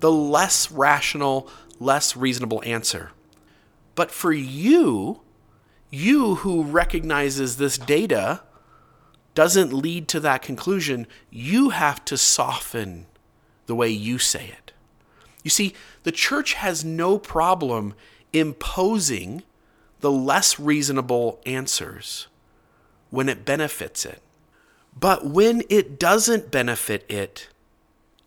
the 0.00 0.12
less 0.12 0.70
rational, 0.70 1.50
less 1.78 2.16
reasonable 2.16 2.62
answer. 2.64 3.10
But 3.96 4.10
for 4.10 4.32
you, 4.32 5.20
you 5.90 6.36
who 6.36 6.62
recognizes 6.62 7.56
this 7.56 7.76
data 7.76 8.42
doesn't 9.34 9.74
lead 9.74 10.08
to 10.08 10.20
that 10.20 10.40
conclusion, 10.40 11.06
you 11.28 11.70
have 11.70 12.02
to 12.06 12.16
soften 12.16 13.06
the 13.66 13.74
way 13.74 13.88
you 13.88 14.18
say 14.18 14.46
it. 14.46 14.72
You 15.42 15.50
see, 15.50 15.74
the 16.02 16.12
church 16.12 16.54
has 16.54 16.84
no 16.84 17.18
problem 17.18 17.94
imposing 18.32 19.42
the 20.00 20.10
less 20.10 20.58
reasonable 20.58 21.40
answers 21.46 22.26
when 23.10 23.28
it 23.28 23.44
benefits 23.44 24.04
it. 24.04 24.20
But 24.98 25.26
when 25.26 25.62
it 25.68 25.98
doesn't 25.98 26.50
benefit 26.50 27.08
it, 27.10 27.48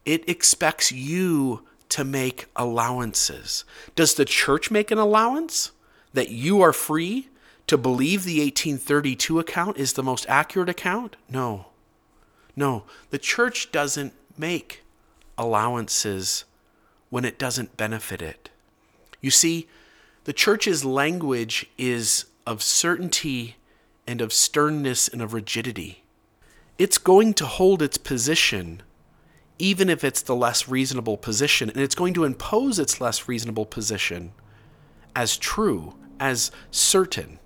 it 0.06 0.28
expects 0.30 0.91
you 0.91 1.63
to 1.89 2.04
make 2.04 2.47
allowances. 2.56 3.65
Does 3.95 4.13
the 4.13 4.25
church 4.25 4.71
make 4.71 4.91
an 4.91 4.97
allowance 4.97 5.71
that 6.13 6.30
you 6.30 6.62
are 6.62 6.73
free 6.73 7.30
to 7.67 7.78
believe 7.78 8.23
the 8.23 8.39
1832 8.39 9.39
account 9.39 9.78
is 9.78 9.93
the 9.93 10.04
most 10.04 10.25
accurate 10.30 10.69
account? 10.69 11.15
No. 11.30 11.67
No, 12.56 12.84
the 13.10 13.19
church 13.19 13.71
doesn't 13.71 14.13
make 14.38 14.84
allowances 15.39 16.45
when 17.10 17.25
it 17.25 17.39
doesn't 17.39 17.78
benefit 17.78 18.21
it. 18.21 18.49
You 19.21 19.32
see, 19.32 19.67
the 20.25 20.34
church's 20.34 20.86
language 20.86 21.65
is 21.78 22.25
of 22.45 22.62
certainty 22.62 23.56
and 24.06 24.21
of 24.21 24.32
sternness 24.32 25.08
and 25.08 25.21
of 25.21 25.34
rigidity. 25.34 26.04
It's 26.78 26.99
going 26.99 27.34
to 27.36 27.45
hold 27.45 27.82
its 27.82 27.97
position 27.97 28.84
even 29.60 29.89
if 29.89 30.06
it's 30.06 30.21
the 30.21 30.36
less 30.36 30.69
reasonable 30.69 31.17
position, 31.17 31.69
and 31.69 31.80
it's 31.80 31.93
going 31.93 32.13
to 32.13 32.23
impose 32.23 32.80
its 32.80 33.02
less 33.02 33.28
reasonable 33.28 33.65
position 33.65 34.32
as 35.15 35.36
true, 35.36 35.95
as 36.19 36.49
certain. 36.71 37.39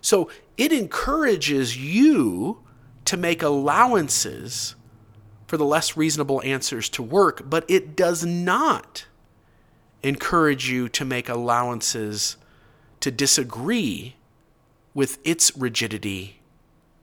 So 0.00 0.30
it 0.56 0.72
encourages 0.72 1.76
you 1.76 2.62
to 3.04 3.18
make 3.18 3.42
allowances 3.42 4.74
for 5.54 5.58
the 5.58 5.64
less 5.64 5.96
reasonable 5.96 6.42
answers 6.42 6.88
to 6.88 7.00
work, 7.00 7.48
but 7.48 7.64
it 7.68 7.94
does 7.94 8.24
not 8.26 9.06
encourage 10.02 10.68
you 10.68 10.88
to 10.88 11.04
make 11.04 11.28
allowances 11.28 12.36
to 12.98 13.08
disagree 13.12 14.16
with 14.94 15.20
its 15.22 15.56
rigidity 15.56 16.40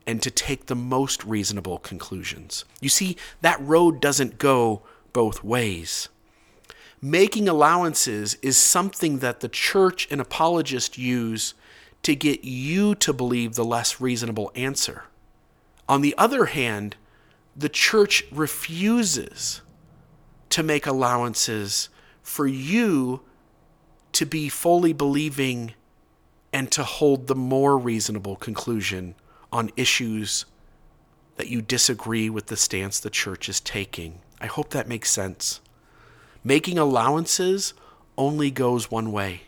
and 0.06 0.22
to 0.22 0.30
take 0.30 0.66
the 0.66 0.76
most 0.76 1.24
reasonable 1.24 1.78
conclusions. 1.78 2.66
You 2.82 2.90
see, 2.90 3.16
that 3.40 3.58
road 3.62 4.02
doesn't 4.02 4.38
go 4.38 4.82
both 5.14 5.46
ways. 5.46 6.10
Making 7.02 7.48
allowances 7.48 8.38
is 8.42 8.58
something 8.58 9.20
that 9.20 9.40
the 9.40 9.48
church 9.48 10.10
and 10.12 10.20
apologists 10.20 10.98
use 10.98 11.54
to 12.04 12.18
get 12.18 12.44
you 12.44 12.96
to 12.96 13.14
believe 13.14 13.56
the 13.56 13.64
less 13.64 14.02
reasonable 14.02 14.52
answer. 14.56 15.06
On 15.88 16.02
the 16.02 16.14
other 16.18 16.48
hand, 16.48 16.98
the 17.56 17.70
church 17.70 18.24
refuses 18.32 19.62
to 20.50 20.64
make 20.64 20.86
allowances 20.86 21.90
for 22.22 22.48
you 22.48 23.22
to 24.14 24.26
be 24.26 24.50
fully 24.50 24.94
believing 24.94 25.74
and 26.54 26.72
to 26.72 26.84
hold 26.84 27.28
the 27.28 27.36
more 27.36 27.78
reasonable 27.78 28.36
conclusion 28.36 29.16
on 29.52 29.72
issues 29.76 30.46
that 31.38 31.48
you 31.48 31.62
disagree 31.62 32.30
with 32.30 32.48
the 32.48 32.58
stance 32.58 33.00
the 33.00 33.10
church 33.10 33.48
is 33.48 33.60
taking. 33.60 34.20
I 34.40 34.48
hope 34.48 34.70
that 34.72 34.88
makes 34.88 35.10
sense. 35.10 35.62
Making 36.44 36.78
allowances 36.78 37.74
only 38.18 38.52
goes 38.52 38.92
one 38.92 39.12
way. 39.12 39.44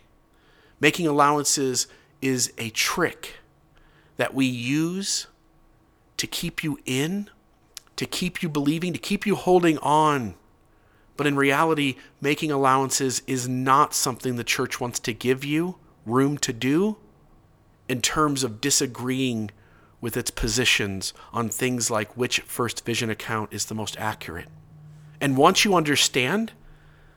Making 0.80 1.08
allowances 1.08 1.88
is 2.22 2.54
a 2.58 2.70
trick 2.70 3.38
that 4.18 4.34
we 4.34 4.46
use 4.46 5.28
to 6.18 6.28
keep 6.28 6.64
you 6.64 6.80
in, 6.86 7.30
to 7.96 8.06
keep 8.06 8.42
you 8.42 8.50
believing, 8.50 8.94
to 8.94 9.00
keep 9.00 9.26
you 9.26 9.36
holding 9.36 9.78
on. 9.80 10.36
But 11.16 11.28
in 11.28 11.36
reality, 11.36 11.96
making 12.22 12.52
allowances 12.52 13.22
is 13.28 13.48
not 13.48 13.94
something 13.94 14.36
the 14.36 14.44
church 14.44 14.80
wants 14.80 15.00
to 15.02 15.14
give 15.14 15.46
you 15.46 15.76
room 16.06 16.38
to 16.40 16.52
do 16.52 16.98
in 17.88 18.02
terms 18.02 18.44
of 18.44 18.62
disagreeing 18.62 19.52
with 20.02 20.18
its 20.18 20.32
positions 20.32 21.14
on 21.32 21.50
things 21.50 21.90
like 21.90 22.18
which 22.18 22.40
first 22.42 22.86
vision 22.86 23.10
account 23.10 23.54
is 23.54 23.66
the 23.66 23.76
most 23.76 23.96
accurate. 23.98 24.50
And 25.22 25.38
once 25.38 25.64
you 25.64 25.76
understand 25.76 26.52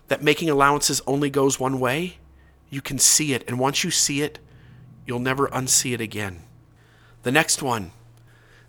that 0.08 0.22
making 0.22 0.50
allowances 0.50 1.00
only 1.06 1.30
goes 1.30 1.58
one 1.58 1.80
way, 1.80 2.18
you 2.70 2.80
can 2.80 2.98
see 2.98 3.32
it. 3.32 3.42
And 3.48 3.58
once 3.58 3.82
you 3.82 3.90
see 3.90 4.22
it, 4.22 4.38
you'll 5.06 5.18
never 5.18 5.48
unsee 5.48 5.94
it 5.94 6.00
again. 6.00 6.42
The 7.22 7.32
next 7.32 7.62
one 7.62 7.90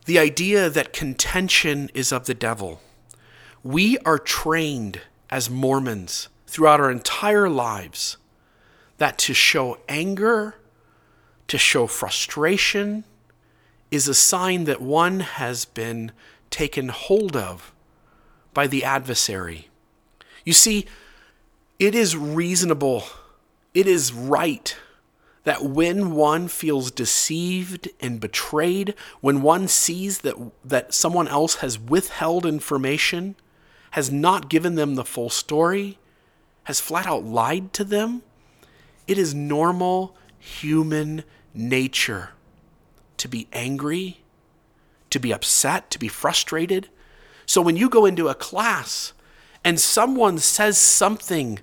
the 0.07 0.17
idea 0.17 0.69
that 0.69 0.93
contention 0.93 1.91
is 1.93 2.13
of 2.13 2.25
the 2.25 2.33
devil. 2.33 2.81
We 3.61 3.97
are 3.99 4.17
trained 4.17 5.01
as 5.29 5.49
Mormons 5.49 6.29
throughout 6.47 6.79
our 6.79 6.89
entire 6.89 7.49
lives 7.49 8.15
that 8.99 9.17
to 9.19 9.33
show 9.33 9.79
anger, 9.89 10.55
to 11.49 11.57
show 11.57 11.87
frustration, 11.87 13.03
is 13.91 14.07
a 14.07 14.13
sign 14.13 14.63
that 14.63 14.81
one 14.81 15.19
has 15.19 15.65
been 15.65 16.13
taken 16.49 16.87
hold 16.87 17.35
of 17.35 17.73
by 18.53 18.65
the 18.65 18.85
adversary. 18.85 19.67
You 20.45 20.53
see, 20.53 20.85
it 21.79 21.93
is 21.93 22.15
reasonable, 22.15 23.03
it 23.73 23.87
is 23.87 24.13
right 24.13 24.73
that 25.47 25.63
when 25.63 26.11
one 26.11 26.45
feels 26.49 26.91
deceived 26.91 27.87
and 28.01 28.19
betrayed, 28.19 28.93
when 29.21 29.41
one 29.41 29.65
sees 29.65 30.17
that, 30.17 30.35
that 30.65 30.93
someone 30.93 31.25
else 31.25 31.55
has 31.55 31.79
withheld 31.79 32.45
information, 32.45 33.33
has 33.91 34.11
not 34.11 34.49
given 34.49 34.75
them 34.75 34.95
the 34.95 35.05
full 35.05 35.29
story, 35.29 35.99
has 36.65 36.81
flat 36.81 37.07
out 37.07 37.23
lied 37.23 37.71
to 37.71 37.85
them, 37.85 38.23
it 39.07 39.17
is 39.17 39.33
normal 39.33 40.17
human 40.37 41.23
nature 41.53 42.31
to 43.15 43.29
be 43.29 43.47
angry, 43.53 44.19
to 45.09 45.17
be 45.17 45.33
upset, 45.33 45.89
to 45.91 45.97
be 45.97 46.09
frustrated. 46.09 46.89
So 47.45 47.61
when 47.61 47.77
you 47.77 47.87
go 47.87 48.05
into 48.05 48.27
a 48.27 48.35
class 48.35 49.13
and 49.63 49.79
someone 49.79 50.39
says 50.39 50.77
something 50.77 51.59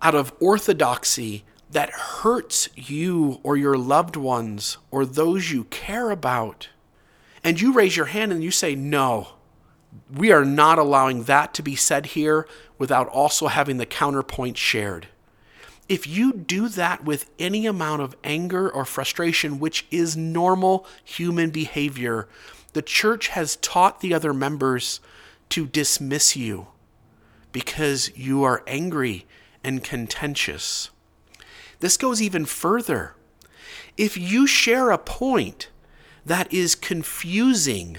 out 0.00 0.14
of 0.14 0.32
orthodoxy 0.40 1.44
that 1.70 1.90
hurts 1.90 2.68
you 2.74 3.40
or 3.42 3.56
your 3.56 3.76
loved 3.76 4.16
ones 4.16 4.78
or 4.90 5.04
those 5.04 5.50
you 5.50 5.64
care 5.64 6.10
about, 6.10 6.68
and 7.42 7.60
you 7.60 7.72
raise 7.72 7.96
your 7.96 8.06
hand 8.06 8.32
and 8.32 8.42
you 8.42 8.50
say, 8.50 8.74
No, 8.74 9.28
we 10.12 10.32
are 10.32 10.44
not 10.44 10.78
allowing 10.78 11.24
that 11.24 11.54
to 11.54 11.62
be 11.62 11.76
said 11.76 12.06
here 12.06 12.46
without 12.78 13.08
also 13.08 13.48
having 13.48 13.78
the 13.78 13.86
counterpoint 13.86 14.56
shared. 14.56 15.08
If 15.88 16.06
you 16.06 16.32
do 16.32 16.68
that 16.70 17.04
with 17.04 17.30
any 17.38 17.66
amount 17.66 18.02
of 18.02 18.16
anger 18.24 18.68
or 18.68 18.84
frustration, 18.84 19.60
which 19.60 19.86
is 19.90 20.16
normal 20.16 20.86
human 21.04 21.50
behavior, 21.50 22.28
the 22.72 22.82
church 22.82 23.28
has 23.28 23.56
taught 23.56 24.00
the 24.00 24.12
other 24.12 24.34
members 24.34 25.00
to 25.50 25.66
dismiss 25.66 26.36
you 26.36 26.66
because 27.52 28.10
you 28.16 28.42
are 28.42 28.64
angry 28.66 29.26
and 29.62 29.82
contentious. 29.82 30.90
This 31.80 31.96
goes 31.96 32.22
even 32.22 32.44
further. 32.44 33.14
If 33.96 34.16
you 34.16 34.46
share 34.46 34.90
a 34.90 34.98
point 34.98 35.68
that 36.24 36.52
is 36.52 36.74
confusing 36.74 37.98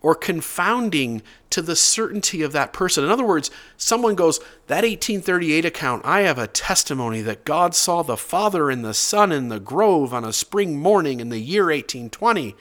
or 0.00 0.14
confounding 0.14 1.20
to 1.50 1.60
the 1.60 1.74
certainty 1.74 2.40
of 2.42 2.52
that 2.52 2.72
person. 2.72 3.02
In 3.02 3.10
other 3.10 3.24
words, 3.24 3.50
someone 3.76 4.14
goes, 4.14 4.38
That 4.68 4.84
1838 4.84 5.64
account, 5.64 6.04
I 6.04 6.20
have 6.20 6.38
a 6.38 6.46
testimony 6.46 7.22
that 7.22 7.44
God 7.44 7.74
saw 7.74 8.02
the 8.02 8.16
Father 8.16 8.70
and 8.70 8.84
the 8.84 8.94
Son 8.94 9.32
in 9.32 9.48
the 9.48 9.58
grove 9.58 10.14
on 10.14 10.24
a 10.24 10.32
spring 10.32 10.78
morning 10.78 11.18
in 11.18 11.28
the 11.30 11.40
year 11.40 11.64
1820. 11.64 12.54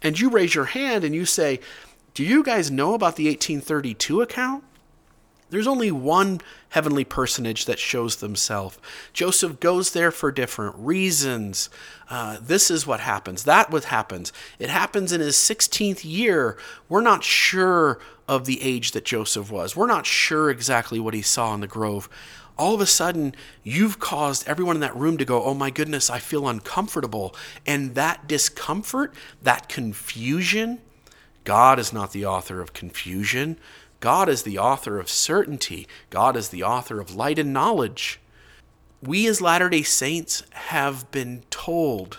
And 0.00 0.18
you 0.18 0.30
raise 0.30 0.54
your 0.54 0.66
hand 0.66 1.04
and 1.04 1.14
you 1.14 1.26
say, 1.26 1.60
Do 2.14 2.24
you 2.24 2.42
guys 2.42 2.70
know 2.70 2.94
about 2.94 3.16
the 3.16 3.26
1832 3.26 4.22
account? 4.22 4.64
There's 5.50 5.66
only 5.66 5.90
one 5.90 6.40
heavenly 6.70 7.04
personage 7.04 7.64
that 7.64 7.78
shows 7.78 8.16
themselves. 8.16 8.78
Joseph 9.12 9.60
goes 9.60 9.92
there 9.92 10.10
for 10.10 10.30
different 10.30 10.76
reasons. 10.76 11.70
Uh, 12.10 12.38
this 12.40 12.70
is 12.70 12.86
what 12.86 13.00
happens. 13.00 13.44
That 13.44 13.70
what 13.70 13.84
happens. 13.84 14.32
It 14.58 14.68
happens 14.68 15.12
in 15.12 15.20
his 15.20 15.36
16th 15.36 16.04
year. 16.04 16.58
We're 16.88 17.00
not 17.00 17.24
sure 17.24 17.98
of 18.26 18.44
the 18.44 18.62
age 18.62 18.92
that 18.92 19.06
Joseph 19.06 19.50
was. 19.50 19.74
We're 19.74 19.86
not 19.86 20.04
sure 20.04 20.50
exactly 20.50 21.00
what 21.00 21.14
he 21.14 21.22
saw 21.22 21.54
in 21.54 21.60
the 21.60 21.66
grove. 21.66 22.08
All 22.58 22.74
of 22.74 22.80
a 22.80 22.86
sudden, 22.86 23.34
you've 23.62 23.98
caused 23.98 24.46
everyone 24.46 24.76
in 24.76 24.80
that 24.80 24.96
room 24.96 25.16
to 25.16 25.24
go, 25.24 25.42
Oh 25.44 25.54
my 25.54 25.70
goodness, 25.70 26.10
I 26.10 26.18
feel 26.18 26.48
uncomfortable. 26.48 27.34
And 27.66 27.94
that 27.94 28.26
discomfort, 28.26 29.14
that 29.42 29.68
confusion, 29.68 30.80
God 31.44 31.78
is 31.78 31.92
not 31.94 32.12
the 32.12 32.26
author 32.26 32.60
of 32.60 32.74
confusion. 32.74 33.58
God 34.00 34.28
is 34.28 34.42
the 34.42 34.58
author 34.58 34.98
of 34.98 35.08
certainty. 35.08 35.86
God 36.10 36.36
is 36.36 36.50
the 36.50 36.62
author 36.62 37.00
of 37.00 37.14
light 37.14 37.38
and 37.38 37.52
knowledge. 37.52 38.20
We 39.02 39.26
as 39.26 39.40
Latter 39.40 39.68
day 39.68 39.82
Saints 39.82 40.42
have 40.50 41.10
been 41.10 41.42
told 41.50 42.18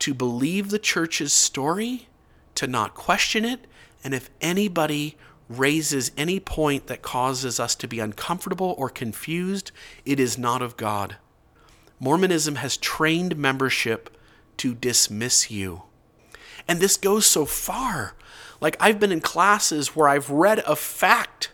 to 0.00 0.14
believe 0.14 0.70
the 0.70 0.78
church's 0.78 1.32
story, 1.32 2.08
to 2.56 2.66
not 2.66 2.94
question 2.94 3.44
it, 3.44 3.66
and 4.02 4.14
if 4.14 4.30
anybody 4.40 5.16
raises 5.48 6.10
any 6.16 6.40
point 6.40 6.86
that 6.86 7.02
causes 7.02 7.60
us 7.60 7.74
to 7.76 7.86
be 7.86 8.00
uncomfortable 8.00 8.74
or 8.78 8.88
confused, 8.88 9.70
it 10.04 10.18
is 10.18 10.38
not 10.38 10.62
of 10.62 10.76
God. 10.76 11.16
Mormonism 12.00 12.56
has 12.56 12.76
trained 12.76 13.36
membership 13.36 14.10
to 14.56 14.74
dismiss 14.74 15.50
you. 15.50 15.82
And 16.66 16.80
this 16.80 16.96
goes 16.96 17.26
so 17.26 17.44
far 17.44 18.14
like 18.62 18.76
I've 18.78 19.00
been 19.00 19.10
in 19.10 19.20
classes 19.20 19.96
where 19.96 20.08
I've 20.08 20.30
read 20.30 20.60
a 20.60 20.76
fact 20.76 21.50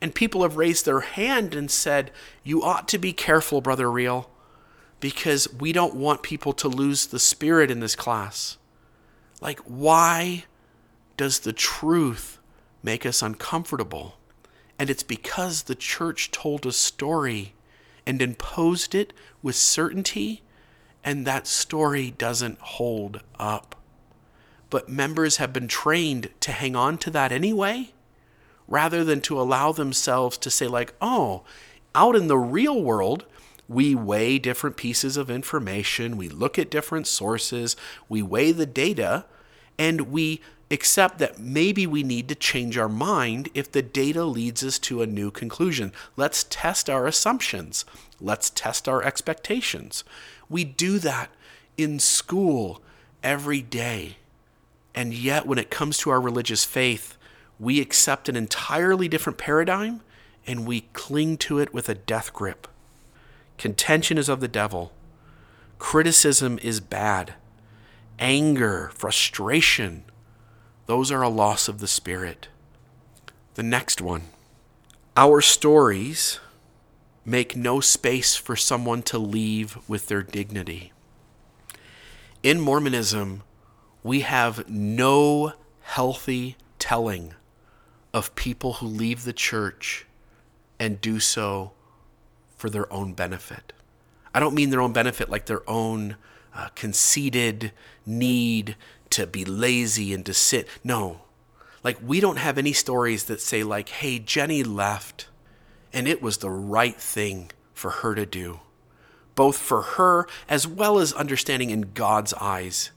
and 0.00 0.14
people 0.14 0.42
have 0.42 0.56
raised 0.56 0.86
their 0.86 1.00
hand 1.00 1.54
and 1.54 1.70
said, 1.70 2.10
You 2.42 2.62
ought 2.62 2.88
to 2.88 2.98
be 2.98 3.12
careful, 3.12 3.60
Brother 3.60 3.90
Real, 3.90 4.30
because 4.98 5.52
we 5.52 5.72
don't 5.72 5.94
want 5.94 6.22
people 6.22 6.54
to 6.54 6.68
lose 6.68 7.06
the 7.06 7.18
spirit 7.18 7.70
in 7.70 7.80
this 7.80 7.94
class. 7.94 8.56
Like, 9.42 9.60
why 9.60 10.44
does 11.18 11.40
the 11.40 11.52
truth 11.52 12.38
make 12.82 13.04
us 13.04 13.20
uncomfortable? 13.20 14.16
And 14.78 14.88
it's 14.88 15.02
because 15.02 15.64
the 15.64 15.74
church 15.74 16.30
told 16.30 16.64
a 16.64 16.72
story 16.72 17.52
and 18.06 18.22
imposed 18.22 18.94
it 18.94 19.12
with 19.42 19.54
certainty, 19.54 20.40
and 21.04 21.26
that 21.26 21.46
story 21.46 22.10
doesn't 22.12 22.58
hold 22.58 23.20
up 23.38 23.77
but 24.70 24.88
members 24.88 25.36
have 25.36 25.52
been 25.52 25.68
trained 25.68 26.30
to 26.40 26.52
hang 26.52 26.76
on 26.76 26.98
to 26.98 27.10
that 27.10 27.32
anyway, 27.32 27.90
rather 28.66 29.04
than 29.04 29.20
to 29.22 29.40
allow 29.40 29.72
themselves 29.72 30.36
to 30.38 30.50
say, 30.50 30.66
like, 30.66 30.94
oh, 31.00 31.42
out 31.94 32.14
in 32.14 32.28
the 32.28 32.38
real 32.38 32.82
world, 32.82 33.24
we 33.68 33.94
weigh 33.94 34.38
different 34.38 34.76
pieces 34.76 35.16
of 35.16 35.30
information, 35.30 36.16
we 36.16 36.28
look 36.28 36.58
at 36.58 36.70
different 36.70 37.06
sources, 37.06 37.76
we 38.08 38.22
weigh 38.22 38.52
the 38.52 38.66
data, 38.66 39.24
and 39.78 40.02
we 40.12 40.40
accept 40.70 41.18
that 41.18 41.38
maybe 41.38 41.86
we 41.86 42.02
need 42.02 42.28
to 42.28 42.34
change 42.34 42.76
our 42.76 42.88
mind 42.88 43.48
if 43.54 43.70
the 43.72 43.82
data 43.82 44.24
leads 44.24 44.62
us 44.62 44.78
to 44.78 45.00
a 45.02 45.06
new 45.06 45.30
conclusion. 45.30 45.92
Let's 46.16 46.44
test 46.44 46.90
our 46.90 47.06
assumptions. 47.06 47.84
Let's 48.20 48.50
test 48.50 48.88
our 48.88 49.02
expectations. 49.02 50.04
We 50.48 50.64
do 50.64 50.98
that 50.98 51.30
in 51.76 51.98
school 51.98 52.82
every 53.22 53.62
day. 53.62 54.16
And 54.98 55.14
yet, 55.14 55.46
when 55.46 55.60
it 55.60 55.70
comes 55.70 55.96
to 55.98 56.10
our 56.10 56.20
religious 56.20 56.64
faith, 56.64 57.16
we 57.56 57.80
accept 57.80 58.28
an 58.28 58.34
entirely 58.34 59.06
different 59.06 59.38
paradigm 59.38 60.00
and 60.44 60.66
we 60.66 60.88
cling 60.92 61.36
to 61.36 61.60
it 61.60 61.72
with 61.72 61.88
a 61.88 61.94
death 61.94 62.32
grip. 62.32 62.66
Contention 63.58 64.18
is 64.18 64.28
of 64.28 64.40
the 64.40 64.48
devil. 64.48 64.90
Criticism 65.78 66.58
is 66.64 66.80
bad. 66.80 67.34
Anger, 68.18 68.90
frustration, 68.92 70.02
those 70.86 71.12
are 71.12 71.22
a 71.22 71.28
loss 71.28 71.68
of 71.68 71.78
the 71.78 71.86
spirit. 71.86 72.48
The 73.54 73.62
next 73.62 74.00
one 74.00 74.22
our 75.16 75.40
stories 75.40 76.40
make 77.24 77.54
no 77.54 77.78
space 77.78 78.34
for 78.34 78.56
someone 78.56 79.02
to 79.02 79.18
leave 79.18 79.78
with 79.86 80.08
their 80.08 80.24
dignity. 80.24 80.92
In 82.42 82.58
Mormonism, 82.58 83.44
we 84.08 84.20
have 84.20 84.66
no 84.70 85.52
healthy 85.82 86.56
telling 86.78 87.34
of 88.14 88.34
people 88.34 88.72
who 88.74 88.86
leave 88.86 89.24
the 89.24 89.34
church 89.34 90.06
and 90.78 90.98
do 90.98 91.20
so 91.20 91.72
for 92.56 92.70
their 92.70 92.90
own 92.90 93.12
benefit. 93.12 93.74
I 94.32 94.40
don't 94.40 94.54
mean 94.54 94.70
their 94.70 94.80
own 94.80 94.94
benefit 94.94 95.28
like 95.28 95.44
their 95.44 95.68
own 95.68 96.16
uh, 96.54 96.68
conceited 96.74 97.70
need 98.06 98.76
to 99.10 99.26
be 99.26 99.44
lazy 99.44 100.14
and 100.14 100.24
to 100.24 100.32
sit. 100.32 100.66
No. 100.82 101.20
Like, 101.84 101.98
we 102.02 102.18
don't 102.18 102.38
have 102.38 102.56
any 102.56 102.72
stories 102.72 103.24
that 103.24 103.42
say, 103.42 103.62
like, 103.62 103.90
hey, 103.90 104.18
Jenny 104.18 104.62
left 104.62 105.28
and 105.92 106.08
it 106.08 106.22
was 106.22 106.38
the 106.38 106.50
right 106.50 106.96
thing 106.96 107.50
for 107.74 107.90
her 107.90 108.14
to 108.14 108.24
do, 108.24 108.60
both 109.34 109.58
for 109.58 109.82
her 109.82 110.26
as 110.48 110.66
well 110.66 110.98
as 110.98 111.12
understanding 111.12 111.68
in 111.68 111.90
God's 111.92 112.32
eyes 112.32 112.90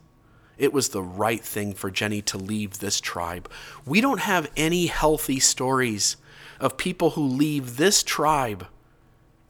it 0.62 0.72
was 0.72 0.90
the 0.90 1.02
right 1.02 1.44
thing 1.44 1.74
for 1.74 1.90
Jenny 1.90 2.22
to 2.22 2.38
leave 2.38 2.78
this 2.78 3.02
tribe. 3.02 3.50
We 3.84 4.00
don't 4.00 4.20
have 4.20 4.52
any 4.56 4.86
healthy 4.86 5.40
stories 5.40 6.18
of 6.60 6.78
people 6.78 7.12
who 7.12 7.24
leave 7.24 7.78
this 7.78 8.04
tribe 8.04 8.68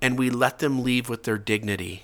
and 0.02 0.17
we 0.17 0.30
let 0.30 0.60
them 0.60 0.86
leave 0.86 1.10
with 1.10 1.24
their 1.24 1.38
dignity. 1.38 2.04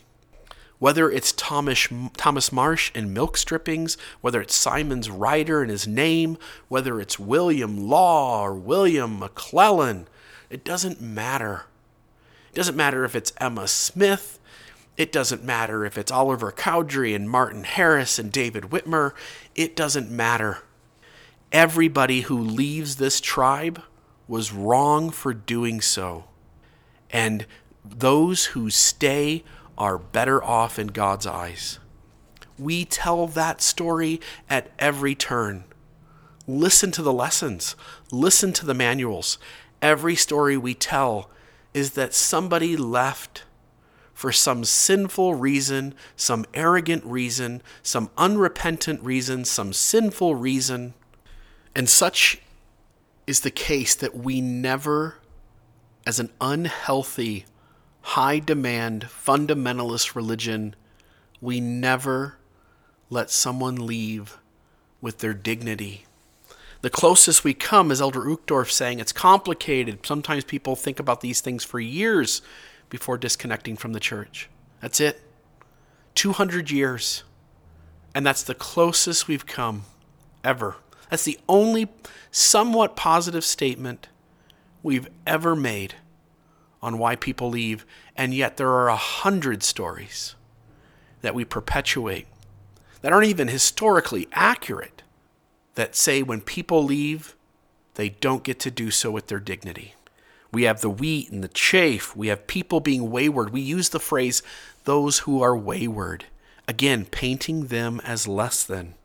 Whether 0.78 1.10
it's 1.10 1.32
Thomas, 1.32 1.88
Thomas 2.18 2.52
Marsh 2.52 2.92
and 2.94 3.14
milk 3.14 3.38
strippings, 3.38 3.98
whether 4.20 4.42
it's 4.42 4.54
Symonds 4.54 5.10
Ryder 5.10 5.62
and 5.62 5.72
his 5.72 5.88
name, 5.88 6.38
whether 6.68 7.00
it's 7.00 7.18
William 7.18 7.88
Law 7.88 8.42
or 8.42 8.56
William 8.56 9.22
McLellin, 9.22 10.06
it 10.50 10.66
doesn't 10.66 11.00
matter. 11.00 11.64
It 12.52 12.56
doesn't 12.56 12.76
matter 12.76 13.06
if 13.06 13.16
it's 13.16 13.32
Emma 13.40 13.70
Smith 13.70 14.38
it 14.98 15.12
doesn't 15.12 15.44
matter 15.44 15.86
if 15.86 15.98
it's 15.98 16.12
Oliver 16.12 16.52
Cowdery 16.52 17.14
and 17.14 17.30
Martin 17.30 17.64
Harris 17.64 18.18
and 18.18 18.32
David 18.32 18.66
Whitmer. 18.66 19.14
It 19.54 19.76
doesn't 19.76 20.10
matter. 20.10 20.64
Everybody 21.52 22.22
who 22.22 22.38
leaves 22.38 22.96
this 22.96 23.22
tribe 23.22 23.82
was 24.28 24.52
wrong 24.52 25.12
for 25.12 25.34
doing 25.34 25.82
so. 25.82 26.26
And 27.12 27.46
those 27.86 28.46
who 28.48 28.72
stay 28.72 29.44
are 29.78 30.00
better 30.00 30.44
off 30.44 30.80
in 30.80 30.88
God's 30.88 31.28
eyes. 31.28 31.78
We 32.58 32.84
tell 32.84 33.28
that 33.28 33.62
story 33.62 34.20
at 34.50 34.72
every 34.80 35.14
turn. 35.14 35.64
Listen 36.48 36.92
to 36.92 37.04
the 37.04 37.14
lessons, 37.14 37.76
listen 38.12 38.52
to 38.54 38.66
the 38.66 38.74
manuals. 38.74 39.38
Every 39.80 40.16
story 40.16 40.58
we 40.58 40.74
tell 40.74 41.30
is 41.74 41.92
that 41.92 42.16
somebody 42.16 42.76
left 42.76 43.44
for 44.18 44.32
some 44.32 44.66
sinful 44.66 45.36
reason, 45.36 45.94
some 46.16 46.44
arrogant 46.56 47.06
reason, 47.06 47.62
some 47.84 48.10
unrepentant 48.18 49.00
reason, 49.04 49.46
some 49.46 49.72
sinful 49.72 50.34
reason. 50.34 50.96
And 51.76 51.88
such 51.88 52.42
is 53.28 53.42
the 53.42 53.52
case 53.52 53.94
that 53.94 54.16
we 54.16 54.42
never, 54.42 55.18
as 56.08 56.20
an 56.20 56.32
unhealthy, 56.42 57.46
high 58.02 58.40
demand, 58.40 59.04
fundamentalist 59.04 60.16
religion, 60.16 60.76
we 61.40 61.60
never 61.60 62.40
let 63.12 63.30
someone 63.30 63.76
leave 63.76 64.40
with 65.00 65.20
their 65.20 65.36
dignity. 65.36 66.06
The 66.82 66.90
closest 66.90 67.44
we 67.44 67.54
come 67.54 67.92
is 67.92 68.02
Elder 68.02 68.22
Uchtdorf 68.22 68.72
saying 68.72 69.00
it's 69.00 69.12
complicated. 69.12 70.04
Sometimes 70.04 70.44
people 70.44 70.76
think 70.76 71.00
about 71.00 71.22
these 71.22 71.40
things 71.40 71.64
for 71.64 71.80
years 71.80 72.42
before 72.90 73.18
disconnecting 73.18 73.76
from 73.76 73.94
the 73.94 74.00
church. 74.00 74.50
That's 74.82 75.00
it. 75.00 75.22
200 76.16 76.72
years. 76.72 77.24
And 78.16 78.26
that's 78.26 78.44
the 78.44 78.56
closest 78.56 79.28
we've 79.28 79.46
come 79.46 79.84
ever. 80.44 80.78
That's 81.10 81.24
the 81.26 81.40
only 81.48 81.88
somewhat 82.32 82.96
positive 82.96 83.46
statement 83.46 84.08
we've 84.84 85.08
ever 85.26 85.56
made 85.56 85.96
on 86.82 86.98
why 86.98 87.16
people 87.16 87.50
leave. 87.50 87.86
And 88.16 88.34
yet 88.34 88.58
there 88.58 88.70
are 88.70 88.90
a 88.90 88.96
hundred 88.96 89.64
stories 89.64 90.36
that 91.22 91.36
we 91.36 91.46
perpetuate 91.46 92.28
that 93.02 93.12
aren't 93.12 93.28
even 93.28 93.48
historically 93.48 94.28
accurate 94.32 95.04
that 95.76 95.96
say 95.96 96.24
when 96.24 96.42
people 96.42 96.84
leave, 96.84 97.36
they 97.96 98.10
don't 98.10 98.44
get 98.44 98.60
to 98.60 98.72
do 98.72 98.90
so 98.90 99.12
with 99.12 99.28
their 99.28 99.40
dignity. 99.40 99.94
We 100.52 100.64
have 100.64 100.82
the 100.82 100.90
wheat 100.90 101.32
and 101.32 101.44
the 101.44 101.50
chaff. 101.50 102.16
We 102.16 102.28
have 102.28 102.48
people 102.48 102.80
being 102.80 103.12
wayward. 103.12 103.52
We 103.52 103.62
use 103.62 103.90
the 103.90 104.00
phrase, 104.00 104.42
those 104.86 105.20
who 105.20 105.42
are 105.42 105.56
wayward. 105.56 106.26
Again, 106.68 107.06
painting 107.06 107.68
them 107.68 108.02
as 108.04 108.28
less 108.28 108.64
than. 108.64 108.96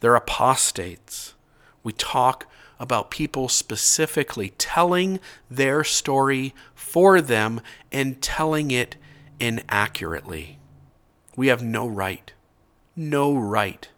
They're 0.00 0.16
apostates. 0.16 1.34
We 1.82 1.92
talk 1.92 2.46
about 2.78 3.10
people 3.10 3.48
specifically 3.48 4.50
telling 4.56 5.20
their 5.50 5.84
story 5.84 6.54
for 6.74 7.20
them 7.20 7.60
and 7.92 8.22
telling 8.22 8.70
it 8.70 8.96
inaccurately. 9.38 10.58
We 11.36 11.48
have 11.48 11.62
no 11.62 11.86
right, 11.86 12.32
no 12.96 13.34
right 13.34 13.88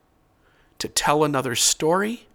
to 0.79 0.89
tell 0.89 1.23
another 1.23 1.55
story 1.55 2.27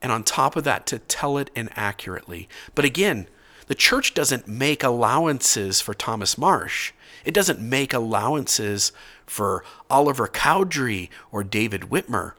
and 0.00 0.10
on 0.10 0.22
top 0.22 0.56
of 0.56 0.64
that 0.64 0.86
to 0.86 0.98
tell 0.98 1.38
it 1.38 1.50
inaccurately. 1.54 2.48
But 2.74 2.84
again, 2.84 3.26
the 3.68 3.74
church 3.74 4.14
doesn't 4.14 4.48
make 4.48 4.82
allowances 4.82 5.80
for 5.80 5.92
Thomas 5.92 6.38
Marsh. 6.38 6.92
It 7.24 7.34
doesn't 7.34 7.60
make 7.60 7.92
allowances 7.92 8.92
for 9.26 9.62
Oliver 9.90 10.26
Cowdery 10.26 11.10
or 11.30 11.44
David 11.44 11.82
Whitmer. 11.82 12.32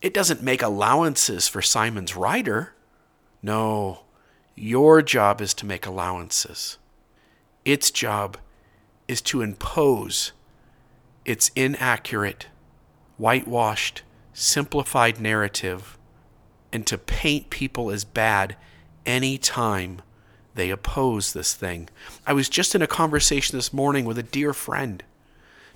It 0.00 0.14
doesn't 0.14 0.42
make 0.42 0.62
allowances 0.62 1.48
for 1.48 1.60
Symonds 1.60 2.14
Ryder. 2.14 2.74
No, 3.42 4.04
your 4.54 5.02
job 5.02 5.40
is 5.40 5.52
to 5.54 5.66
make 5.66 5.84
allowances. 5.84 6.78
Its 7.64 7.90
job 7.90 8.38
is 9.08 9.20
to 9.22 9.42
impose 9.42 10.30
its 11.24 11.50
inaccurate, 11.56 12.46
whitewashed, 13.16 14.02
simplified 14.32 15.20
narrative 15.20 15.98
and 16.72 16.86
to 16.86 16.96
paint 16.96 17.50
people 17.50 17.90
as 17.90 18.04
bad 18.04 18.56
anytime 19.04 20.02
they 20.58 20.70
oppose 20.70 21.32
this 21.32 21.54
thing. 21.54 21.88
I 22.26 22.32
was 22.32 22.48
just 22.48 22.74
in 22.74 22.82
a 22.82 22.86
conversation 22.86 23.56
this 23.56 23.72
morning 23.72 24.04
with 24.04 24.18
a 24.18 24.22
dear 24.22 24.52
friend, 24.52 25.02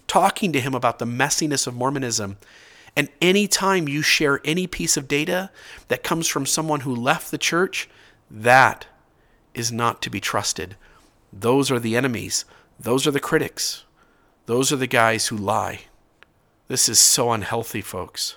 talking 0.06 0.52
to 0.52 0.60
him 0.60 0.74
about 0.74 0.98
the 0.98 1.04
messiness 1.04 1.66
of 1.66 1.74
Mormonism. 1.74 2.36
And 2.96 3.08
anytime 3.20 3.88
you 3.88 4.02
share 4.02 4.40
any 4.44 4.66
piece 4.66 4.96
of 4.96 5.08
data 5.08 5.50
that 5.88 6.02
comes 6.02 6.26
from 6.26 6.46
someone 6.46 6.80
who 6.80 6.94
left 6.94 7.30
the 7.30 7.38
church, 7.38 7.88
that 8.30 8.86
is 9.54 9.70
not 9.70 10.02
to 10.02 10.10
be 10.10 10.20
trusted. 10.20 10.76
Those 11.32 11.70
are 11.70 11.78
the 11.78 11.96
enemies. 11.96 12.44
Those 12.78 13.06
are 13.06 13.12
the 13.12 13.20
critics. 13.20 13.84
Those 14.46 14.72
are 14.72 14.76
the 14.76 14.86
guys 14.86 15.28
who 15.28 15.36
lie. 15.36 15.82
This 16.66 16.88
is 16.88 16.98
so 16.98 17.30
unhealthy, 17.30 17.82
folks. 17.82 18.34